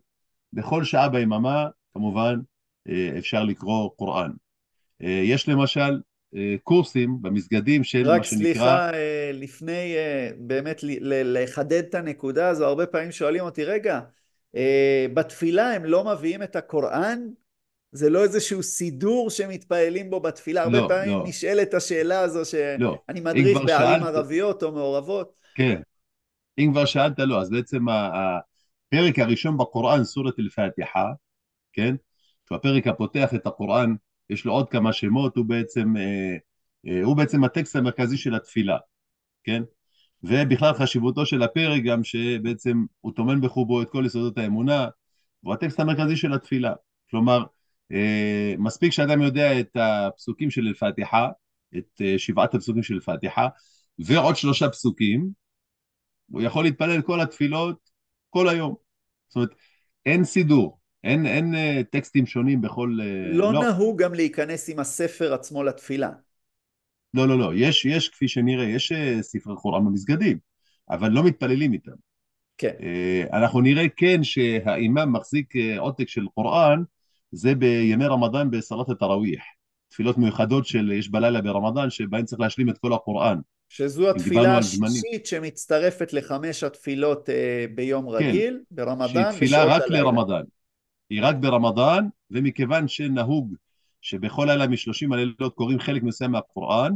בכל 0.53 0.83
שעה 0.83 1.09
ביממה, 1.09 1.67
כמובן, 1.93 2.39
אפשר 3.17 3.43
לקרוא 3.43 3.89
קוראן. 3.95 4.31
אה, 5.03 5.21
יש 5.23 5.49
למשל 5.49 6.01
אה, 6.35 6.55
קורסים 6.63 7.17
במסגדים 7.21 7.83
של 7.83 8.03
מה 8.03 8.03
שנקרא... 8.03 8.15
רק 8.15 8.25
סליחה, 8.25 8.91
לפני 9.33 9.95
באמת 10.37 10.79
לחדד 11.03 11.83
את 11.89 11.95
הנקודה 11.95 12.47
הזו, 12.47 12.65
הרבה 12.65 12.85
פעמים 12.85 13.11
שואלים 13.11 13.43
אותי, 13.43 13.63
רגע, 13.63 13.99
בתפילה 15.13 15.73
הם 15.73 15.85
לא 15.85 16.03
מביאים 16.03 16.43
את 16.43 16.55
הקוראן? 16.55 17.19
זה 17.91 18.09
לא 18.09 18.23
איזשהו 18.23 18.63
סידור 18.63 19.29
שמתפעלים 19.29 20.09
בו 20.09 20.19
בתפילה, 20.19 20.63
הרבה 20.63 20.79
לא, 20.79 20.87
פעמים 20.87 21.17
לא. 21.17 21.23
נשאלת 21.27 21.73
השאלה 21.73 22.19
הזו 22.19 22.45
שאני 22.45 22.83
לא. 22.83 22.97
מדריך 23.09 23.57
בערים 23.65 24.01
שאלת... 24.01 24.15
ערביות 24.15 24.63
או 24.63 24.71
מעורבות. 24.71 25.33
כן, 25.55 25.81
אם 26.57 26.69
כבר 26.71 26.85
שאלת 26.85 27.19
לא, 27.19 27.41
אז 27.41 27.49
בעצם 27.49 27.85
הפרק 27.89 29.19
הראשון 29.19 29.57
בקוראן, 29.57 30.03
סורת 30.03 30.39
אל-פאתיחה, 30.39 31.05
כן? 31.73 31.95
הפרק 32.55 32.87
הפותח 32.87 33.33
את 33.35 33.47
הקוראן, 33.47 33.95
יש 34.29 34.45
לו 34.45 34.53
עוד 34.53 34.69
כמה 34.69 34.93
שמות, 34.93 35.37
הוא 35.37 35.45
בעצם, 35.45 35.97
אה, 35.97 36.37
אה, 36.87 37.03
הוא 37.03 37.17
בעצם 37.17 37.43
הטקסט 37.43 37.75
המרכזי 37.75 38.17
של 38.17 38.35
התפילה, 38.35 38.77
כן? 39.43 39.63
ובכלל 40.23 40.73
חשיבותו 40.73 41.25
של 41.25 41.43
הפרק 41.43 41.83
גם 41.83 42.03
שבעצם 42.03 42.85
הוא 43.01 43.13
טומן 43.15 43.41
בחובו 43.41 43.81
את 43.81 43.89
כל 43.89 44.03
יסודות 44.05 44.37
האמונה, 44.37 44.87
הוא 45.41 45.53
הטקסט 45.53 45.79
המרכזי 45.79 46.17
של 46.17 46.33
התפילה. 46.33 46.73
כלומר, 47.09 47.43
אה, 47.91 48.53
מספיק 48.57 48.91
שאדם 48.91 49.21
יודע 49.21 49.59
את 49.59 49.75
הפסוקים 49.75 50.51
של 50.51 50.67
אל-פאתיחה, 50.67 51.29
את 51.77 52.01
שבעת 52.17 52.55
הפסוקים 52.55 52.83
של 52.83 52.93
אל-פאתיחה, 52.93 53.47
ועוד 53.99 54.35
שלושה 54.35 54.69
פסוקים, 54.69 55.29
הוא 56.31 56.41
יכול 56.41 56.63
להתפלל 56.63 57.01
כל 57.01 57.21
התפילות 57.21 57.89
כל 58.29 58.49
היום. 58.49 58.75
זאת 59.27 59.35
אומרת, 59.35 59.49
אין 60.05 60.23
סידור, 60.23 60.76
אין, 61.03 61.25
אין 61.25 61.53
uh, 61.53 61.83
טקסטים 61.83 62.25
שונים 62.25 62.61
בכל... 62.61 62.97
Uh, 62.99 63.35
לא, 63.35 63.53
לא 63.53 63.63
נהוג 63.63 64.03
גם 64.03 64.13
להיכנס 64.13 64.69
עם 64.69 64.79
הספר 64.79 65.33
עצמו 65.33 65.63
לתפילה. 65.63 66.11
לא, 67.13 67.27
לא, 67.27 67.39
לא. 67.39 67.51
יש, 67.55 67.85
יש 67.85 68.09
כפי 68.09 68.27
שנראה, 68.27 68.65
יש 68.65 68.91
uh, 68.91 69.21
ספרי 69.21 69.55
קוראן 69.55 69.85
במסגדים, 69.85 70.37
אבל 70.89 71.11
לא 71.11 71.23
מתפללים 71.23 71.73
איתם. 71.73 71.91
כן. 72.57 72.73
אנחנו 73.33 73.61
נראה 73.61 73.89
כן 73.95 74.23
שהאימאם 74.23 75.13
מחזיק 75.13 75.53
עותק 75.77 76.07
של 76.09 76.25
קוראן, 76.35 76.83
זה 77.31 77.55
בימי 77.55 78.05
רמדאן 78.05 78.51
בסלט 78.51 78.89
התראוויח. 78.89 79.43
תפילות 79.89 80.17
מיוחדות 80.17 80.65
של 80.65 80.91
יש 80.91 81.09
בלילה 81.09 81.41
ברמדאן, 81.41 81.89
שבהן 81.89 82.25
צריך 82.25 82.39
להשלים 82.39 82.69
את 82.69 82.77
כל 82.77 82.93
הקוראן. 82.93 83.39
שזו 83.69 84.09
התפילה 84.09 84.57
השישית 84.57 85.25
שמצטרפת 85.25 86.13
לחמש 86.13 86.63
התפילות 86.63 87.29
אה, 87.29 87.65
ביום 87.75 88.05
כן, 88.09 88.15
רגיל, 88.15 88.59
ברמדאן, 88.71 89.07
שהיא 89.13 89.31
תפילה 89.31 89.65
רק 89.65 89.81
הלילה. 89.81 90.03
לרמדאן. 90.03 90.41
היא 91.09 91.19
רק 91.23 91.35
ברמדאן, 91.35 92.07
ומכיוון 92.31 92.87
שנהוג 92.87 93.55
שבכל 94.01 94.45
לילה 94.49 94.67
משלושים 94.67 95.13
הלילות 95.13 95.55
קוראים 95.55 95.79
חלק 95.79 96.03
מסוים 96.03 96.31
מהקוראן, 96.31 96.91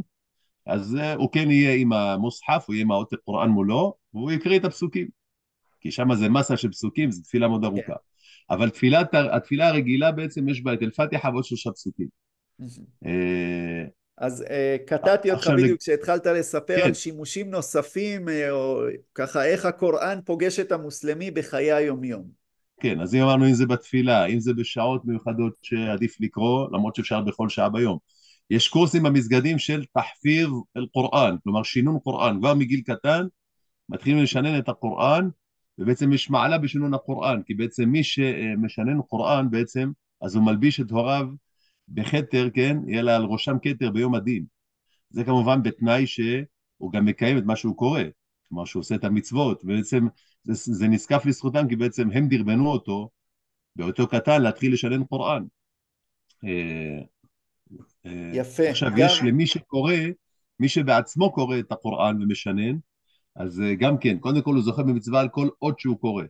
אז 0.65 0.95
אה, 0.95 1.13
הוא 1.13 1.31
כן 1.31 1.51
יהיה 1.51 1.75
עם 1.75 1.93
המוסחף, 1.93 2.63
הוא 2.67 2.73
יהיה 2.73 2.81
עם 2.81 2.91
העותק 2.91 3.17
קוראן 3.25 3.49
מולו, 3.49 3.93
והוא 4.13 4.31
יקריא 4.31 4.59
את 4.59 4.65
הפסוקים. 4.65 5.07
כי 5.79 5.91
שם 5.91 6.15
זה 6.15 6.29
מסה 6.29 6.57
של 6.57 6.71
פסוקים, 6.71 7.11
זו 7.11 7.21
תפילה 7.23 7.47
מאוד 7.47 7.63
ארוכה. 7.63 7.83
כן. 7.85 7.93
אבל 8.49 8.69
תפילת, 8.69 9.13
התפילה 9.13 9.67
הרגילה 9.67 10.11
בעצם 10.11 10.49
יש 10.49 10.63
בה 10.63 10.73
את 10.73 10.79
אל-פתיחה 10.81 11.29
ועוד 11.29 11.43
שלושה 11.43 11.71
פסוקים. 11.71 12.07
אז 14.17 14.41
uh, 14.41 14.87
קטעתי 14.87 15.31
אותך 15.31 15.47
בדיוק 15.57 15.79
כשהתחלת 15.79 16.25
לספר 16.25 16.79
כן. 16.79 16.85
על 16.85 16.93
שימושים 16.93 17.49
נוספים, 17.49 18.25
או 18.49 18.81
ככה 19.15 19.45
איך 19.45 19.65
הקוראן 19.65 20.19
פוגש 20.25 20.59
את 20.59 20.71
המוסלמי 20.71 21.31
בחיי 21.31 21.71
היומיום. 21.71 22.40
כן, 22.81 23.01
אז 23.01 23.15
אם 23.15 23.21
אמרנו 23.21 23.47
אם 23.47 23.53
זה 23.53 23.65
בתפילה, 23.65 24.25
אם 24.25 24.39
זה 24.39 24.53
בשעות 24.53 25.05
מיוחדות 25.05 25.53
שעדיף 25.61 26.21
לקרוא, 26.21 26.67
למרות 26.73 26.95
שאפשר 26.95 27.21
בכל 27.21 27.49
שעה 27.49 27.69
ביום. 27.69 27.97
יש 28.49 28.67
קורסים 28.67 29.03
במסגדים 29.03 29.59
של 29.59 29.83
תחפיר 29.93 30.49
אל-קוראן, 30.77 31.35
כלומר 31.43 31.63
שינון 31.63 31.99
קוראן, 31.99 32.39
כבר 32.39 32.53
מגיל 32.53 32.81
קטן 32.81 33.25
מתחילים 33.89 34.23
לשנן 34.23 34.57
את 34.59 34.69
הקוראן, 34.69 35.29
ובעצם 35.77 36.13
יש 36.13 36.29
מעלה 36.29 36.57
בשינון 36.57 36.93
הקוראן, 36.93 37.41
כי 37.45 37.53
בעצם 37.53 37.89
מי 37.89 38.03
שמשנן 38.03 39.01
קוראן 39.01 39.49
בעצם, 39.51 39.91
אז 40.21 40.35
הוא 40.35 40.43
מלביש 40.43 40.79
את 40.79 40.91
הוריו 40.91 41.27
בכתר, 41.87 42.49
כן, 42.53 42.77
יהיה 42.87 43.01
לה 43.01 43.15
על 43.15 43.23
ראשם 43.23 43.57
כתר 43.61 43.91
ביום 43.91 44.15
הדין. 44.15 44.45
זה 45.09 45.23
כמובן 45.23 45.63
בתנאי 45.63 46.07
שהוא 46.07 46.91
גם 46.93 47.05
מקיים 47.05 47.37
את 47.37 47.43
מה 47.43 47.55
שהוא 47.55 47.77
קורא, 47.77 48.01
כלומר 48.49 48.65
שהוא 48.65 48.79
עושה 48.79 48.95
את 48.95 49.03
המצוות, 49.03 49.61
ובעצם 49.63 50.07
זה, 50.43 50.73
זה 50.73 50.87
נזקף 50.87 51.25
לזכותם 51.25 51.67
כי 51.69 51.75
בעצם 51.75 52.11
הם 52.11 52.27
דרבנו 52.27 52.71
אותו 52.71 53.09
באותו 53.75 54.07
קטן 54.07 54.41
להתחיל 54.41 54.73
לשלם 54.73 55.03
קוראן. 55.03 55.43
אה, 56.45 56.99
אה, 58.05 58.31
יפה. 58.33 58.69
עכשיו 58.69 58.89
גם... 58.91 58.97
יש 58.99 59.21
למי 59.23 59.47
שקורא, 59.47 59.93
מי 60.59 60.69
שבעצמו 60.69 61.31
קורא 61.31 61.59
את 61.59 61.71
הקוראן 61.71 62.21
ומשנן, 62.21 62.77
אז 63.35 63.61
אה, 63.61 63.75
גם 63.75 63.97
כן, 63.97 64.17
קודם 64.17 64.41
כל 64.41 64.53
הוא 64.53 64.63
זוכה 64.63 64.83
במצווה 64.83 65.21
על 65.21 65.29
כל 65.29 65.49
אות 65.61 65.79
שהוא 65.79 65.99
קורא. 65.99 66.23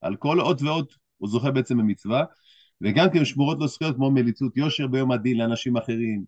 על 0.00 0.16
כל 0.16 0.40
אות 0.40 0.62
ואות 0.62 0.94
הוא 1.18 1.28
זוכה 1.28 1.50
בעצם 1.50 1.78
במצווה, 1.78 2.24
וגם 2.80 3.10
כן 3.10 3.24
שמורות 3.24 3.58
לו 3.60 3.68
זכויות 3.68 3.96
כמו 3.96 4.10
מליצות 4.10 4.56
יושר 4.56 4.86
ביום 4.86 5.12
הדין 5.12 5.38
לאנשים 5.38 5.76
אחרים. 5.76 6.24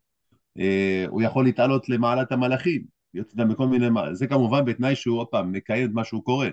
הוא 1.08 1.22
יכול 1.22 1.44
להתעלות 1.44 1.88
למעלת 1.88 2.32
המלאכים, 2.32 2.84
להיות 3.14 3.30
איתם 3.32 3.48
בכל 3.48 3.66
מיני... 3.66 3.86
זה 4.12 4.26
כמובן 4.26 4.64
בתנאי 4.64 4.96
שהוא 4.96 5.18
עוד 5.18 5.26
פעם 5.26 5.52
מקיים 5.52 5.90
את 5.90 5.94
מה 5.94 6.04
שהוא 6.04 6.24
קורא. 6.24 6.46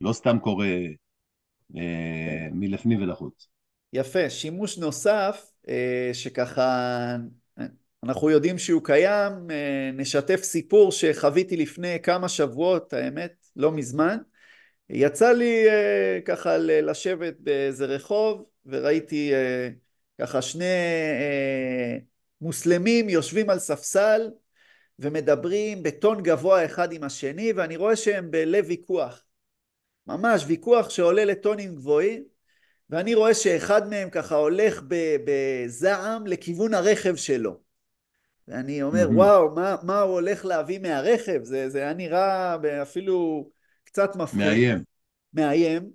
לא 0.00 0.12
סתם 0.12 0.38
קורא 0.38 0.66
אה, 1.76 2.48
מלפנים 2.52 3.02
ולחוץ. 3.02 3.48
יפה. 3.92 4.30
שימוש 4.30 4.78
נוסף, 4.78 5.50
אה, 5.68 6.10
שככה 6.12 7.16
אנחנו 8.04 8.30
יודעים 8.30 8.58
שהוא 8.58 8.84
קיים, 8.84 9.50
אה, 9.50 9.90
נשתף 9.94 10.42
סיפור 10.42 10.92
שחוויתי 10.92 11.56
לפני 11.56 11.96
כמה 12.02 12.28
שבועות, 12.28 12.92
האמת, 12.92 13.46
לא 13.56 13.72
מזמן. 13.72 14.16
יצא 14.90 15.32
לי 15.32 15.68
אה, 15.68 16.18
ככה 16.24 16.58
לשבת 16.58 17.34
באיזה 17.38 17.86
רחוב 17.86 18.44
וראיתי 18.66 19.34
אה, 19.34 19.68
ככה 20.20 20.42
שני 20.42 20.64
אה, 21.20 21.98
מוסלמים 22.40 23.08
יושבים 23.08 23.50
על 23.50 23.58
ספסל 23.58 24.30
ומדברים 24.98 25.82
בטון 25.82 26.22
גבוה 26.22 26.64
אחד 26.64 26.92
עם 26.92 27.04
השני 27.04 27.52
ואני 27.52 27.76
רואה 27.76 27.96
שהם 27.96 28.30
בלב 28.30 28.64
ויכוח 28.68 29.24
ממש 30.10 30.44
ויכוח 30.46 30.90
שעולה 30.90 31.24
לטונים 31.24 31.74
גבוהים 31.74 32.24
ואני 32.90 33.14
רואה 33.14 33.34
שאחד 33.34 33.88
מהם 33.88 34.10
ככה 34.10 34.34
הולך 34.34 34.82
בזעם 35.24 36.26
לכיוון 36.26 36.74
הרכב 36.74 37.16
שלו. 37.16 37.60
ואני 38.48 38.82
אומר 38.82 39.08
mm-hmm. 39.08 39.14
וואו 39.14 39.54
מה, 39.54 39.76
מה 39.82 40.00
הוא 40.00 40.12
הולך 40.12 40.44
להביא 40.44 40.78
מהרכב? 40.78 41.44
זה, 41.44 41.68
זה 41.68 41.78
היה 41.78 41.92
נראה 41.92 42.56
אפילו 42.82 43.48
קצת 43.84 44.16
מפחיד. 44.16 44.38
מאיים. 44.38 44.78
מאיים. 45.34 45.90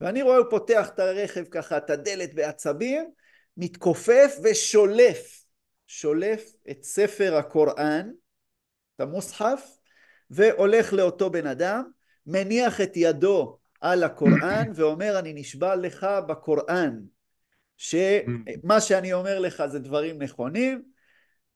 ואני 0.00 0.22
רואה 0.22 0.36
הוא 0.36 0.46
פותח 0.50 0.88
את 0.94 0.98
הרכב 0.98 1.44
ככה, 1.50 1.76
את 1.76 1.90
הדלת 1.90 2.34
בעצבים, 2.34 3.10
מתכופף 3.56 4.36
ושולף, 4.44 5.44
שולף 5.86 6.52
את 6.70 6.82
ספר 6.82 7.36
הקוראן, 7.36 8.10
את 8.96 9.00
המוסחף, 9.00 9.78
והולך 10.30 10.92
לאותו 10.92 11.30
בן 11.30 11.46
אדם, 11.46 11.84
מניח 12.26 12.80
את 12.80 12.92
ידו 12.96 13.58
על 13.80 14.02
הקוראן 14.02 14.70
ואומר 14.74 15.18
אני 15.18 15.32
נשבע 15.32 15.76
לך 15.76 16.06
בקוראן 16.28 17.00
שמה 17.76 18.80
שאני 18.80 19.12
אומר 19.12 19.38
לך 19.38 19.66
זה 19.66 19.78
דברים 19.78 20.22
נכונים. 20.22 20.82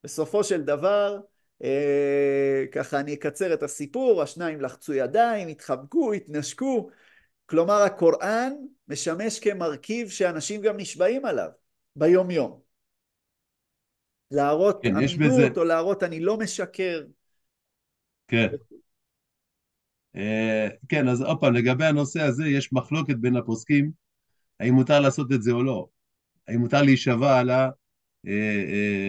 בסופו 0.04 0.44
של 0.44 0.62
דבר 0.62 1.20
אה, 1.64 2.64
ככה 2.72 3.00
אני 3.00 3.14
אקצר 3.14 3.54
את 3.54 3.62
הסיפור 3.62 4.22
השניים 4.22 4.60
לחצו 4.60 4.94
ידיים 4.94 5.48
התחבקו 5.48 6.12
התנשקו. 6.12 6.90
כלומר 7.46 7.82
הקוראן 7.82 8.52
משמש 8.88 9.40
כמרכיב 9.40 10.08
שאנשים 10.08 10.62
גם 10.62 10.76
נשבעים 10.76 11.24
עליו 11.24 11.48
ביום 11.96 12.30
יום 12.30 12.60
להראות 14.30 14.82
כן, 14.82 14.96
אמינות 14.96 15.18
בזה- 15.18 15.48
או 15.56 15.64
להראות 15.64 16.02
אני 16.02 16.20
לא 16.20 16.36
משקר 16.36 17.04
כן. 18.28 18.48
אה, 20.16 20.68
כן, 20.88 21.08
אז 21.08 21.22
עוד 21.22 21.40
פעם, 21.40 21.54
לגבי 21.54 21.84
הנושא 21.84 22.22
הזה, 22.22 22.46
יש 22.46 22.72
מחלוקת 22.72 23.16
בין 23.16 23.36
הפוסקים, 23.36 23.90
האם 24.60 24.74
מותר 24.74 25.00
לעשות 25.00 25.32
את 25.32 25.42
זה 25.42 25.52
או 25.52 25.62
לא. 25.62 25.88
האם 26.48 26.60
מותר 26.60 26.82
להישבע 26.82 27.38
על 27.38 27.50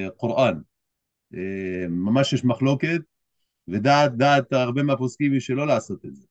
הקוראן. 0.07 0.59
אה, 1.33 1.87
ממש 1.89 2.33
יש 2.33 2.45
מחלוקת, 2.45 3.01
ודעת 3.67 4.15
דעת 4.15 4.53
הרבה 4.53 4.83
מהפוסקים 4.83 5.31
היא 5.31 5.39
שלא 5.39 5.67
לעשות 5.67 6.05
את 6.05 6.15
זה. 6.15 6.25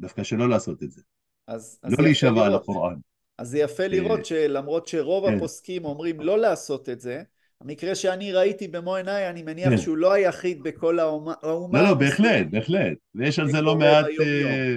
דווקא 0.00 0.22
שלא 0.22 0.48
לעשות 0.48 0.82
את 0.82 0.90
זה. 0.90 1.02
אז, 1.46 1.80
לא 1.84 2.04
להישבע 2.04 2.46
על. 2.46 2.54
הקוראן. 2.54 2.94
אז 3.38 3.48
זה 3.48 3.58
יפה 3.58 3.86
לראות 3.86 4.26
שלמרות 4.26 4.86
שרוב 4.86 5.26
כן. 5.26 5.36
הפוסקים 5.36 5.84
אומרים 5.84 6.20
לא 6.20 6.38
לעשות 6.38 6.88
את 6.88 7.00
זה, 7.00 7.22
המקרה 7.60 7.94
שאני 7.94 8.32
ראיתי 8.32 8.68
במו 8.68 8.96
עיניי, 8.96 9.30
אני 9.30 9.42
מניח 9.42 9.68
כן. 9.68 9.78
שהוא 9.78 9.96
לא 9.96 10.12
היחיד 10.12 10.62
בכל 10.62 10.98
האומה. 10.98 11.34
לא, 11.42 11.88
לא. 11.88 11.94
בהחלט, 11.94 12.46
בהחלט. 12.50 12.98
ויש 13.14 13.38
על 13.38 13.50
זה 13.50 13.60
לא 13.60 13.76
מעט. 13.76 14.06
אה, 14.20 14.76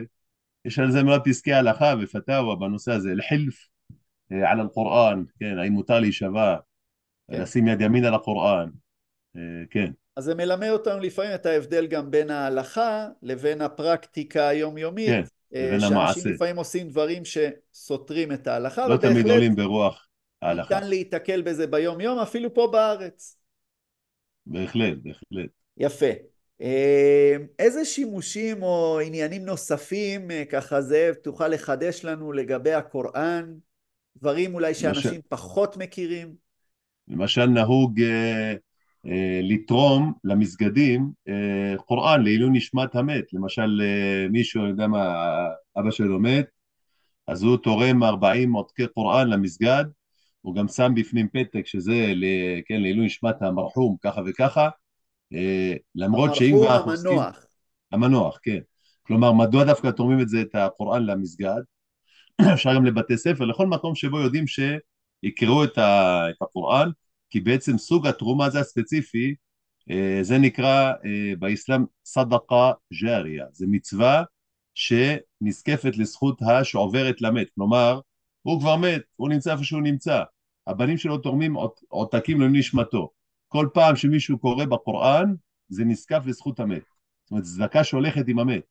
יש 0.65 0.79
על 0.79 0.91
זה 0.91 1.03
מעט 1.03 1.21
פסקי 1.27 1.53
הלכה 1.53 1.93
ופתאווה 2.01 2.55
בנושא 2.55 2.91
הזה. 2.91 3.11
אל-חילף 3.11 3.67
אה, 4.31 4.51
על 4.51 4.61
אל-קוראן, 4.61 5.23
כן, 5.39 5.57
האם 5.57 5.73
מותר 5.73 5.99
להישבע, 5.99 6.55
כן. 7.31 7.41
לשים 7.41 7.67
יד 7.67 7.81
ימין 7.81 8.05
על 8.05 8.13
הקוראן, 8.13 8.69
אה, 9.35 9.41
כן. 9.69 9.91
אז 10.15 10.23
זה 10.23 10.35
מלמד 10.35 10.69
אותנו 10.69 10.99
לפעמים 10.99 11.35
את 11.35 11.45
ההבדל 11.45 11.87
גם 11.87 12.11
בין 12.11 12.29
ההלכה 12.29 13.07
לבין 13.21 13.61
הפרקטיקה 13.61 14.47
היומיומית. 14.47 15.09
כן, 15.09 15.23
אה, 15.55 15.65
לבין 15.67 15.79
שאנשים 15.79 15.97
המעשה. 15.97 16.29
לפעמים 16.29 16.55
עושים 16.55 16.89
דברים 16.89 17.23
שסותרים 17.25 18.31
את 18.31 18.47
ההלכה, 18.47 18.87
לא 18.87 18.97
תמיד 18.97 19.11
ובהחלט 19.11 19.31
עולים 19.31 19.55
ברוח 19.55 20.07
ההלכה. 20.43 20.75
ניתן 20.75 20.87
להיתקל 20.89 21.41
בזה 21.41 21.67
ביום 21.67 22.01
יום, 22.01 22.19
אפילו 22.19 22.53
פה 22.53 22.69
בארץ. 22.71 23.37
בהחלט, 24.45 24.97
בהחלט. 25.03 25.49
יפה. 25.77 26.05
אה, 26.61 27.35
איזה 27.59 27.85
שימושים 27.85 28.63
או 28.63 28.99
עניינים 28.99 29.45
נוספים, 29.45 30.31
אה, 30.31 30.43
ככה 30.45 30.81
זאב, 30.81 31.13
תוכל 31.13 31.47
לחדש 31.47 32.05
לנו 32.05 32.31
לגבי 32.31 32.73
הקוראן? 32.73 33.53
דברים 34.17 34.53
אולי 34.53 34.73
שאנשים 34.73 35.21
פחות 35.29 35.77
מכירים? 35.77 36.35
למשל 37.07 37.45
נהוג 37.45 38.01
אה, 38.01 38.53
אה, 39.07 39.39
לתרום 39.43 40.13
למסגדים 40.23 41.11
אה, 41.27 41.77
קוראן 41.77 42.23
לעילוי 42.23 42.49
נשמת 42.53 42.95
המת. 42.95 43.33
למשל 43.33 43.81
אה, 43.83 44.27
מישהו, 44.29 44.61
אני 44.61 44.69
יודע 44.69 44.87
מה, 44.87 45.33
אבא 45.79 45.91
שלו 45.91 46.19
מת, 46.19 46.45
אז 47.27 47.43
הוא 47.43 47.57
תורם 47.57 48.03
40 48.03 48.53
עותקי 48.53 48.87
קוראן 48.87 49.29
למסגד, 49.29 49.85
הוא 50.43 50.55
גם 50.55 50.67
שם 50.67 50.91
בפנים 50.95 51.27
פתק 51.33 51.67
שזה 51.67 52.13
ל- 52.15 52.61
כן, 52.65 52.81
לעילוי 52.81 53.05
נשמת 53.05 53.41
המרחום, 53.41 53.95
ככה 54.01 54.21
וככה, 54.25 54.69
אה, 55.33 55.73
למרות 55.95 56.35
שאם 56.35 56.55
המרחום. 56.55 56.89
המנוח. 56.89 57.45
המנוח, 57.91 58.39
כן. 58.43 58.59
כלומר, 59.07 59.31
מדוע 59.33 59.63
דווקא 59.63 59.91
תורמים 59.91 60.21
את 60.21 60.29
זה, 60.29 60.41
את 60.41 60.55
הקוראן 60.55 61.05
למסגד? 61.05 61.61
אפשר 62.53 62.75
גם 62.75 62.85
לבתי 62.85 63.17
ספר, 63.17 63.45
לכל 63.45 63.67
מקום 63.67 63.95
שבו 63.95 64.19
יודעים 64.19 64.45
שיקראו 64.47 65.63
את, 65.63 65.77
ה, 65.77 66.23
את 66.29 66.41
הקוראן, 66.41 66.89
כי 67.29 67.39
בעצם 67.39 67.77
סוג 67.77 68.07
התרומה 68.07 68.45
הזה 68.45 68.59
הספציפי, 68.59 69.35
אה, 69.91 70.19
זה 70.21 70.37
נקרא 70.37 70.91
אה, 71.05 71.33
באסלאם 71.39 71.85
סדקה 72.05 72.71
ג'אריה, 73.01 73.45
זה 73.51 73.65
מצווה 73.69 74.23
שנזקפת 74.73 75.97
לזכות 75.97 76.41
השעוברת 76.41 77.21
למת, 77.21 77.47
כלומר, 77.55 77.99
הוא 78.41 78.59
כבר 78.59 78.75
מת, 78.75 79.01
הוא 79.15 79.29
נמצא 79.29 79.51
איפה 79.51 79.63
שהוא 79.63 79.81
נמצא, 79.81 80.23
הבנים 80.67 80.97
שלו 80.97 81.17
תורמים 81.17 81.55
עות- 81.55 81.79
עותקים 81.87 82.41
לנשמתו, 82.41 83.09
כל 83.47 83.67
פעם 83.73 83.95
שמישהו 83.95 84.39
קורא 84.39 84.65
בקוראן, 84.65 85.33
זה 85.67 85.85
נזקף 85.85 86.23
לזכות 86.25 86.59
המת, 86.59 86.83
זאת 87.23 87.31
אומרת, 87.31 87.43
צדקה 87.43 87.83
שהולכת 87.83 88.27
עם 88.27 88.39
המת, 88.39 88.63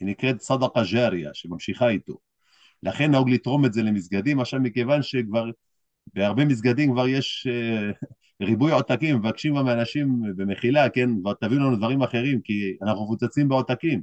היא 0.00 0.08
נקראת 0.08 0.40
סדקה 0.40 0.82
ג'אריה, 0.92 1.30
שממשיכה 1.34 1.88
איתו. 1.88 2.18
לכן 2.82 3.10
נהוג 3.10 3.30
לתרום 3.30 3.64
את 3.64 3.72
זה 3.72 3.82
למסגדים, 3.82 4.40
עכשיו 4.40 4.60
מכיוון 4.60 5.02
שכבר 5.02 5.50
בהרבה 6.14 6.44
מסגדים 6.44 6.92
כבר 6.92 7.08
יש 7.08 7.46
אה, 7.50 7.90
ריבוי 8.42 8.72
עותקים, 8.72 9.16
מבקשים 9.16 9.56
גם 9.56 9.64
מאנשים 9.64 10.22
במחילה, 10.36 10.90
כן, 10.90 11.20
כבר 11.20 11.34
תביאו 11.34 11.60
לנו 11.60 11.76
דברים 11.76 12.02
אחרים, 12.02 12.40
כי 12.40 12.76
אנחנו 12.82 13.04
מפוצצים 13.04 13.48
בעותקים. 13.48 14.02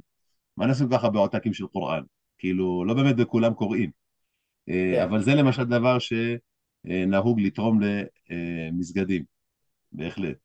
מה 0.56 0.66
נעשו 0.66 0.84
ככה 0.90 1.10
בעותקים 1.10 1.52
של 1.54 1.66
קוראן? 1.66 2.02
כאילו, 2.38 2.84
לא 2.84 2.94
באמת 2.94 3.16
בכולם 3.16 3.54
קוראים. 3.54 3.90
אה, 4.68 4.92
כן. 4.96 5.02
אבל 5.02 5.22
זה 5.22 5.34
למשל 5.34 5.64
דבר 5.64 5.98
שנהוג 6.86 7.40
לתרום 7.40 7.80
למסגדים, 8.30 9.24
בהחלט. 9.92 10.36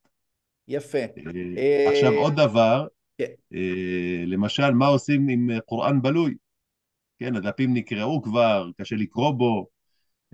יפה. 0.68 0.98
אה, 0.98 1.06
אה, 1.58 1.90
עכשיו 1.92 2.14
עוד 2.14 2.34
דבר, 2.36 2.88
כן. 3.18 3.34
אה, 3.54 4.24
למשל, 4.26 4.72
מה 4.72 4.88
עושים 4.88 5.28
עם 5.30 5.50
אה, 5.52 5.60
קוראן 5.60 6.02
בלוי? 6.02 6.36
כן, 7.20 7.36
הדפים 7.36 7.74
נקראו 7.74 8.22
כבר, 8.22 8.70
קשה 8.78 8.96
לקרוא 8.96 9.32
בו, 9.32 9.68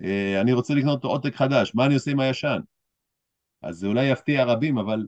אה, 0.04 0.42
אני 0.42 0.54
רוצה 0.54 0.74
לקנות 0.74 1.04
עותק 1.04 1.36
חדש, 1.36 1.76
מה 1.76 1.86
אני 1.86 1.94
עושה 1.94 2.12
עם 2.12 2.20
הישן? 2.20 2.60
אז 3.62 3.76
זה 3.76 3.88
אולי 3.88 4.06
יפתיע 4.06 4.44
רבים, 4.44 4.78
אבל 4.78 5.08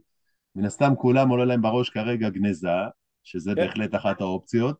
מן 0.56 0.66
הסתם 0.66 0.94
כולם 0.98 1.30
עולה 1.30 1.46
להם 1.46 1.62
בראש 1.62 1.90
כרגע 1.90 2.30
גניזה, 2.30 2.68
שזה 3.24 3.52
כן. 3.56 3.62
בהחלט 3.62 3.96
אחת 3.96 4.22
האופציות. 4.22 4.78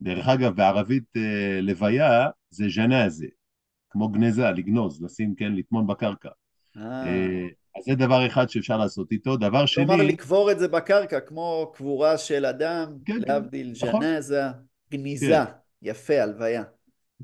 דרך 0.00 0.28
אגב, 0.28 0.56
בערבית 0.56 1.16
אה, 1.16 1.60
לוויה 1.60 2.28
זה 2.50 2.64
ז'נאזה, 2.68 3.26
כמו 3.96 4.08
גניזה, 4.08 4.50
לגנוז, 4.50 5.02
לשים, 5.02 5.34
כן, 5.34 5.52
לטמון 5.52 5.86
בקרקע. 5.86 6.28
אה, 6.76 6.82
אה, 6.82 7.46
אז 7.78 7.84
זה 7.84 7.94
דבר 7.94 8.26
אחד 8.26 8.48
שאפשר 8.48 8.78
לעשות 8.78 9.12
איתו. 9.12 9.36
דבר 9.36 9.66
שני, 9.66 9.86
כלומר 9.86 10.02
לקבור 10.02 10.50
את 10.50 10.58
זה 10.58 10.68
בקרקע, 10.68 11.20
כמו 11.20 11.72
קבורה 11.74 12.18
של 12.18 12.46
אדם, 12.46 12.92
כן, 13.04 13.12
כן, 13.12 13.20
להבדיל 13.28 13.72
נכון. 13.82 14.02
ז'נזה, 14.02 14.42
גניזה. 14.92 15.26
כן. 15.26 15.52
יפה, 15.82 16.22
הלוויה. 16.22 16.62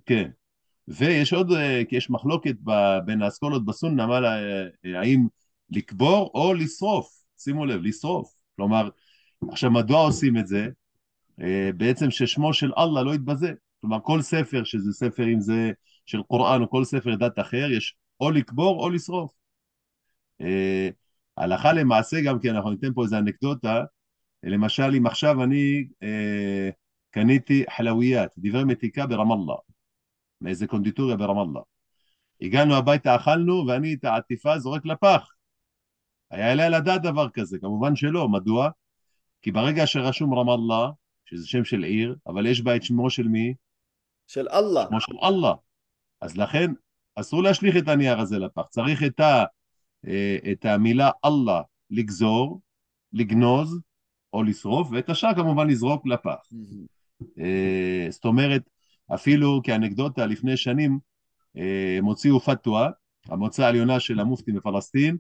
כן. 0.07 0.31
ויש 0.89 1.33
עוד, 1.33 1.53
אה, 1.53 1.83
כי 1.89 1.97
יש 1.97 2.11
מחלוקת 2.11 2.55
בין 3.05 3.23
האסכולות 3.23 3.65
בסונה, 3.65 4.07
מה, 4.07 4.19
אה, 4.19 5.01
האם 5.01 5.27
לקבור 5.71 6.31
או 6.35 6.55
לשרוף. 6.55 7.09
שימו 7.39 7.67
לב, 7.67 7.81
לשרוף. 7.83 8.35
כלומר, 8.57 8.89
עכשיו, 9.51 9.71
מדוע 9.71 10.01
עושים 10.01 10.37
את 10.37 10.47
זה? 10.47 10.69
בעצם 11.77 12.11
ששמו 12.11 12.55
של 12.55 12.73
אללה 12.79 13.03
לא 13.03 13.15
יתבזה. 13.15 13.53
כלומר, 13.81 13.99
כל 14.03 14.23
ספר, 14.23 14.65
שזה 14.65 14.93
ספר, 14.93 15.25
אם 15.25 15.41
זה 15.41 15.73
של 16.07 16.23
קוראן 16.23 16.63
או 16.63 16.71
כל 16.71 16.85
ספר 16.85 17.17
דת 17.17 17.39
אחר, 17.39 17.71
יש 17.77 17.97
או 18.21 18.31
לקבור 18.31 18.85
או 18.85 18.91
לשרוף. 18.91 19.33
אה, 20.41 20.89
הלכה 21.37 21.73
למעשה 21.73 22.17
גם 22.27 22.41
כי 22.41 22.51
אנחנו 22.51 22.71
ניתן 22.71 22.93
פה 22.95 23.03
איזה 23.03 23.19
אנקדוטה, 23.19 23.85
למשל 24.43 24.95
אם 24.97 25.07
עכשיו 25.07 25.45
אני 25.45 25.87
אה, 26.03 26.71
קניתי 27.11 27.65
חלוויית, 27.77 28.31
דברי 28.39 28.65
מתיקה 28.65 29.07
ברמאללה, 29.07 29.55
מאיזה 30.41 30.67
קונדיטוריה 30.67 31.17
ברמאללה. 31.17 31.61
הגענו 32.41 32.75
הביתה, 32.75 33.17
אכלנו, 33.17 33.65
ואני 33.69 33.95
את 33.95 34.05
העטיפה 34.05 34.59
זורק 34.59 34.87
לפח. 34.87 35.29
היה 36.31 36.53
עליה 36.53 36.69
לדעת 36.69 37.03
דבר 37.03 37.31
כזה, 37.31 37.59
כמובן 37.59 37.97
שלא, 37.97 38.29
מדוע? 38.29 38.71
כי 39.43 39.53
ברגע 39.53 39.87
שרשום 39.87 40.35
רמאללה, 40.35 40.91
שזה 41.25 41.47
שם 41.47 41.65
של 41.65 41.83
עיר, 41.83 42.17
אבל 42.27 42.47
יש 42.47 42.63
בה 42.63 42.77
את 42.77 42.83
שמו 42.83 43.11
של 43.11 43.29
מי? 43.29 43.55
של 44.27 44.49
אללה. 44.49 44.85
שמו 44.89 45.01
של 45.01 45.13
אללה. 45.23 45.53
אז 46.23 46.37
לכן 46.37 46.71
אסור 47.15 47.43
להשליך 47.43 47.77
את 47.77 47.89
הנייר 47.89 48.21
הזה 48.21 48.39
לפח, 48.39 48.63
צריך 48.63 49.03
את, 49.03 49.21
ה, 49.21 49.45
אה, 50.07 50.37
את 50.53 50.65
המילה 50.65 51.11
אללה 51.25 51.63
לגזור, 51.91 52.61
לגנוז 53.13 53.81
או 54.33 54.43
לשרוף, 54.43 54.89
ואת 54.93 55.09
השאר 55.11 55.35
כמובן 55.35 55.69
לזרוק 55.69 56.07
לפח. 56.07 56.49
אה, 57.39 58.07
זאת 58.11 58.25
אומרת, 58.25 58.63
אפילו 59.15 59.61
כאנקדוטה, 59.65 60.27
לפני 60.27 60.57
שנים 60.57 60.99
אה, 61.57 61.95
הם 61.99 62.05
הוציאו 62.05 62.41
פתווה, 62.41 62.91
המועצה 63.29 63.67
העליונה 63.67 64.01
של 64.01 64.21
המופתי 64.21 64.53
בפלסטין, 64.53 65.17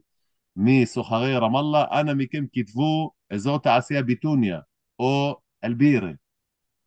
מסוחרי 0.56 1.36
רמאללה, 1.36 1.84
אנא 2.00 2.14
מכם 2.14 2.44
כתבו 2.52 3.10
אזור 3.30 3.58
תעשייה 3.58 4.02
ביטוניה 4.02 4.60
או 4.98 5.36
אלבירה. 5.64 6.10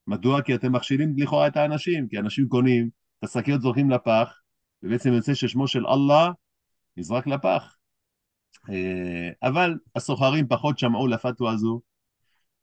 מדוע? 0.07 0.41
כי 0.41 0.55
אתם 0.55 0.71
מכשילים 0.71 1.13
לכאורה 1.17 1.47
את 1.47 1.57
האנשים, 1.57 2.07
כי 2.07 2.19
אנשים 2.19 2.47
קונים, 2.47 2.89
את 3.19 3.23
השקיות 3.23 3.61
זורקים 3.61 3.89
לפח, 3.89 4.41
ובעצם 4.83 5.13
יוצא 5.13 5.33
ששמו 5.33 5.67
של 5.67 5.87
אללה 5.87 6.31
נזרק 6.97 7.27
לפח. 7.27 7.77
אה, 8.69 9.29
אבל 9.43 9.77
הסוחרים 9.95 10.47
פחות 10.47 10.79
שמעו 10.79 11.07
לפתווה 11.07 11.53
הזו. 11.53 11.81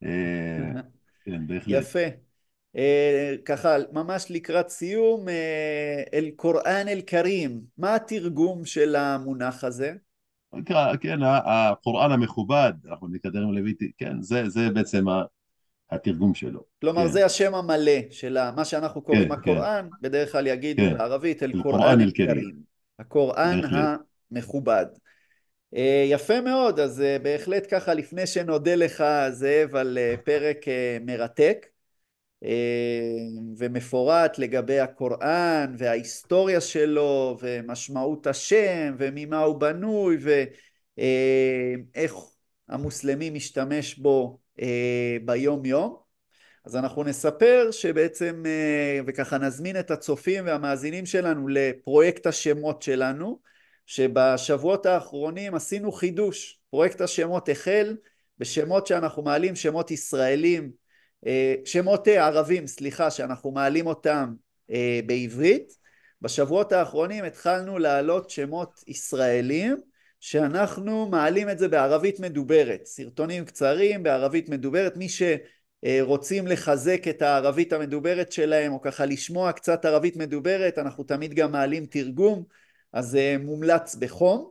אה, 0.02 0.80
כן, 1.24 1.46
בהחלט. 1.46 1.82
יפה. 1.82 1.98
ככה 3.44 3.76
ממש 3.92 4.26
לקראת 4.30 4.68
סיום, 4.68 5.26
אל 6.14 6.30
קוראן 6.36 6.88
אל 6.88 7.00
כרים, 7.06 7.60
מה 7.78 7.94
התרגום 7.94 8.64
של 8.64 8.96
המונח 8.96 9.64
הזה? 9.64 9.94
כן, 11.00 11.18
הקוראן 11.22 12.12
המכובד, 12.12 12.72
אנחנו 12.88 13.08
נקדם 13.08 13.52
לויטי, 13.52 13.92
כן, 13.98 14.22
זה, 14.22 14.48
זה 14.48 14.70
בעצם 14.70 15.04
התרגום 15.92 16.34
שלו. 16.34 16.60
כלומר, 16.80 17.02
כן. 17.02 17.12
זה 17.12 17.24
השם 17.24 17.54
המלא 17.54 18.00
של 18.10 18.38
מה 18.56 18.64
שאנחנו 18.64 19.02
קוראים 19.02 19.28
כן, 19.28 19.32
הקוראן, 19.32 19.88
כן. 19.90 20.08
בדרך 20.08 20.32
כלל 20.32 20.46
יגידו 20.46 20.82
כן. 20.82 20.98
בערבית 20.98 21.42
אל 21.42 21.62
קוראן 21.62 22.00
אל 22.00 22.10
כרים. 22.14 22.72
הקוראן 22.98 23.60
המכובד. 24.30 24.86
אה, 25.76 26.04
יפה 26.08 26.40
מאוד, 26.40 26.80
אז 26.80 27.00
אה, 27.00 27.18
בהחלט 27.18 27.66
ככה 27.70 27.94
לפני 27.94 28.26
שנודה 28.26 28.74
לך 28.74 29.04
זאב 29.30 29.76
על 29.76 29.98
אה, 29.98 30.14
פרק 30.24 30.56
מרתק 31.00 31.66
ומפורט 33.58 34.38
לגבי 34.38 34.80
הקוראן 34.80 35.74
וההיסטוריה 35.78 36.60
שלו 36.60 37.36
ומשמעות 37.40 38.26
השם 38.26 38.94
וממה 38.98 39.38
הוא 39.38 39.60
בנוי 39.60 40.18
ואיך 40.96 42.14
המוסלמי 42.68 43.30
משתמש 43.30 43.94
בו 43.94 44.38
ביום 45.24 45.64
יום 45.64 45.96
אז 46.64 46.76
אנחנו 46.76 47.04
נספר 47.04 47.68
שבעצם 47.70 48.42
וככה 49.06 49.38
נזמין 49.38 49.78
את 49.80 49.90
הצופים 49.90 50.46
והמאזינים 50.46 51.06
שלנו 51.06 51.48
לפרויקט 51.48 52.26
השמות 52.26 52.82
שלנו 52.82 53.38
שבשבועות 53.86 54.86
האחרונים 54.86 55.54
עשינו 55.54 55.92
חידוש, 55.92 56.60
פרויקט 56.70 57.00
השמות 57.00 57.48
החל 57.48 57.96
בשמות 58.38 58.86
שאנחנו 58.86 59.22
מעלים, 59.22 59.56
שמות 59.56 59.90
ישראלים, 59.90 60.72
אה, 61.26 61.54
שמות 61.64 62.08
אה, 62.08 62.26
ערבים, 62.26 62.66
סליחה, 62.66 63.10
שאנחנו 63.10 63.50
מעלים 63.50 63.86
אותם 63.86 64.34
אה, 64.70 65.00
בעברית. 65.06 65.82
בשבועות 66.22 66.72
האחרונים 66.72 67.24
התחלנו 67.24 67.78
להעלות 67.78 68.30
שמות 68.30 68.84
ישראלים 68.86 69.76
שאנחנו 70.22 71.08
מעלים 71.08 71.50
את 71.50 71.58
זה 71.58 71.68
בערבית 71.68 72.20
מדוברת, 72.20 72.86
סרטונים 72.86 73.44
קצרים 73.44 74.02
בערבית 74.02 74.48
מדוברת, 74.48 74.96
מי 74.96 75.06
שרוצים 75.08 76.46
לחזק 76.46 77.08
את 77.08 77.22
הערבית 77.22 77.72
המדוברת 77.72 78.32
שלהם 78.32 78.72
או 78.72 78.80
ככה 78.80 79.06
לשמוע 79.06 79.52
קצת 79.52 79.84
ערבית 79.84 80.16
מדוברת, 80.16 80.78
אנחנו 80.78 81.04
תמיד 81.04 81.34
גם 81.34 81.52
מעלים 81.52 81.86
תרגום 81.86 82.44
אז 82.92 83.06
זה 83.06 83.36
מומלץ 83.40 83.94
בחום. 83.94 84.50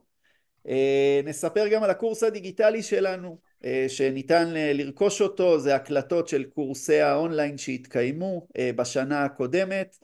אה, 0.68 1.22
נספר 1.24 1.68
גם 1.68 1.84
על 1.84 1.90
הקורס 1.90 2.24
הדיגיטלי 2.24 2.84
שלנו 2.84 3.38
אה, 3.66 3.86
שניתן 3.88 4.50
לרכוש 4.54 5.22
אותו, 5.22 5.60
זה 5.60 5.76
הקלטות 5.76 6.28
של 6.28 6.44
קורסי 6.44 7.00
האונליין 7.00 7.58
שהתקיימו 7.58 8.48
אה, 8.58 8.72
בשנה 8.76 9.24
הקודמת 9.24 9.98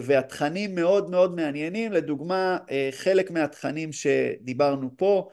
והתכנים 0.00 0.74
מאוד 0.74 1.10
מאוד 1.10 1.34
מעניינים, 1.36 1.92
לדוגמה 1.92 2.58
חלק 2.92 3.30
מהתכנים 3.30 3.92
שדיברנו 3.92 4.90
פה 4.96 5.28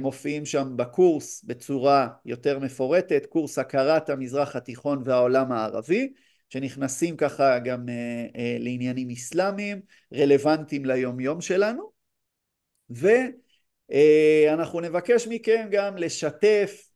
מופיעים 0.00 0.46
שם 0.46 0.72
בקורס 0.76 1.44
בצורה 1.44 2.08
יותר 2.24 2.58
מפורטת, 2.58 3.26
קורס 3.26 3.58
הכרת 3.58 4.10
המזרח 4.10 4.56
התיכון 4.56 5.02
והעולם 5.04 5.52
הערבי 5.52 6.12
שנכנסים 6.50 7.16
ככה 7.16 7.58
גם 7.58 7.88
אה, 7.88 8.26
אה, 8.36 8.56
לעניינים 8.58 9.10
אסלאמיים, 9.10 9.80
רלוונטיים 10.14 10.84
ליומיום 10.84 11.40
שלנו, 11.40 11.90
ואנחנו 12.90 14.78
אה, 14.80 14.84
נבקש 14.84 15.26
מכם 15.26 15.68
גם 15.70 15.96
לשתף 15.96 16.90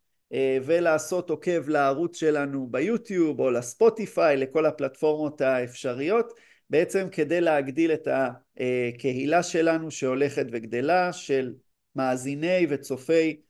ולעשות 0.64 1.30
עוקב 1.30 1.68
לערוץ 1.68 2.16
שלנו 2.16 2.66
ביוטיוב 2.70 3.40
או 3.40 3.50
לספוטיפיי, 3.50 4.36
לכל 4.36 4.66
הפלטפורמות 4.66 5.40
האפשריות, 5.40 6.32
בעצם 6.70 7.08
כדי 7.12 7.40
להגדיל 7.40 7.92
את 7.92 8.08
הקהילה 8.10 9.42
שלנו 9.42 9.90
שהולכת 9.90 10.46
וגדלה 10.52 11.12
של 11.12 11.54
מאזיני 11.96 12.66
וצופי 12.68 13.40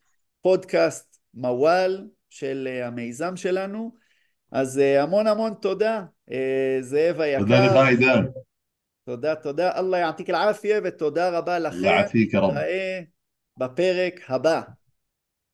פודקאסט 0.41 1.19
מוואל 1.35 2.09
של 2.31 2.69
המיזם 2.85 3.37
שלנו 3.37 3.95
אז 4.53 4.79
אה, 4.79 5.03
המון 5.03 5.27
המון 5.27 5.55
תודה, 5.55 6.05
אה, 6.33 6.79
זאב 6.81 7.21
היקר. 7.21 7.43
תודה 7.43 7.67
לך 7.67 7.89
עידן. 7.89 8.25
תודה, 9.05 9.35
תודה. 9.35 9.79
אללה 9.79 9.99
יעתיק 9.99 10.31
אל-עפיה 10.31 10.81
ותודה 10.85 11.39
רבה 11.39 11.59
לכם. 11.59 11.85
יעתיק 11.85 12.35
רב. 12.35 12.55
בפרק 13.57 14.21
הבא. 14.29 14.63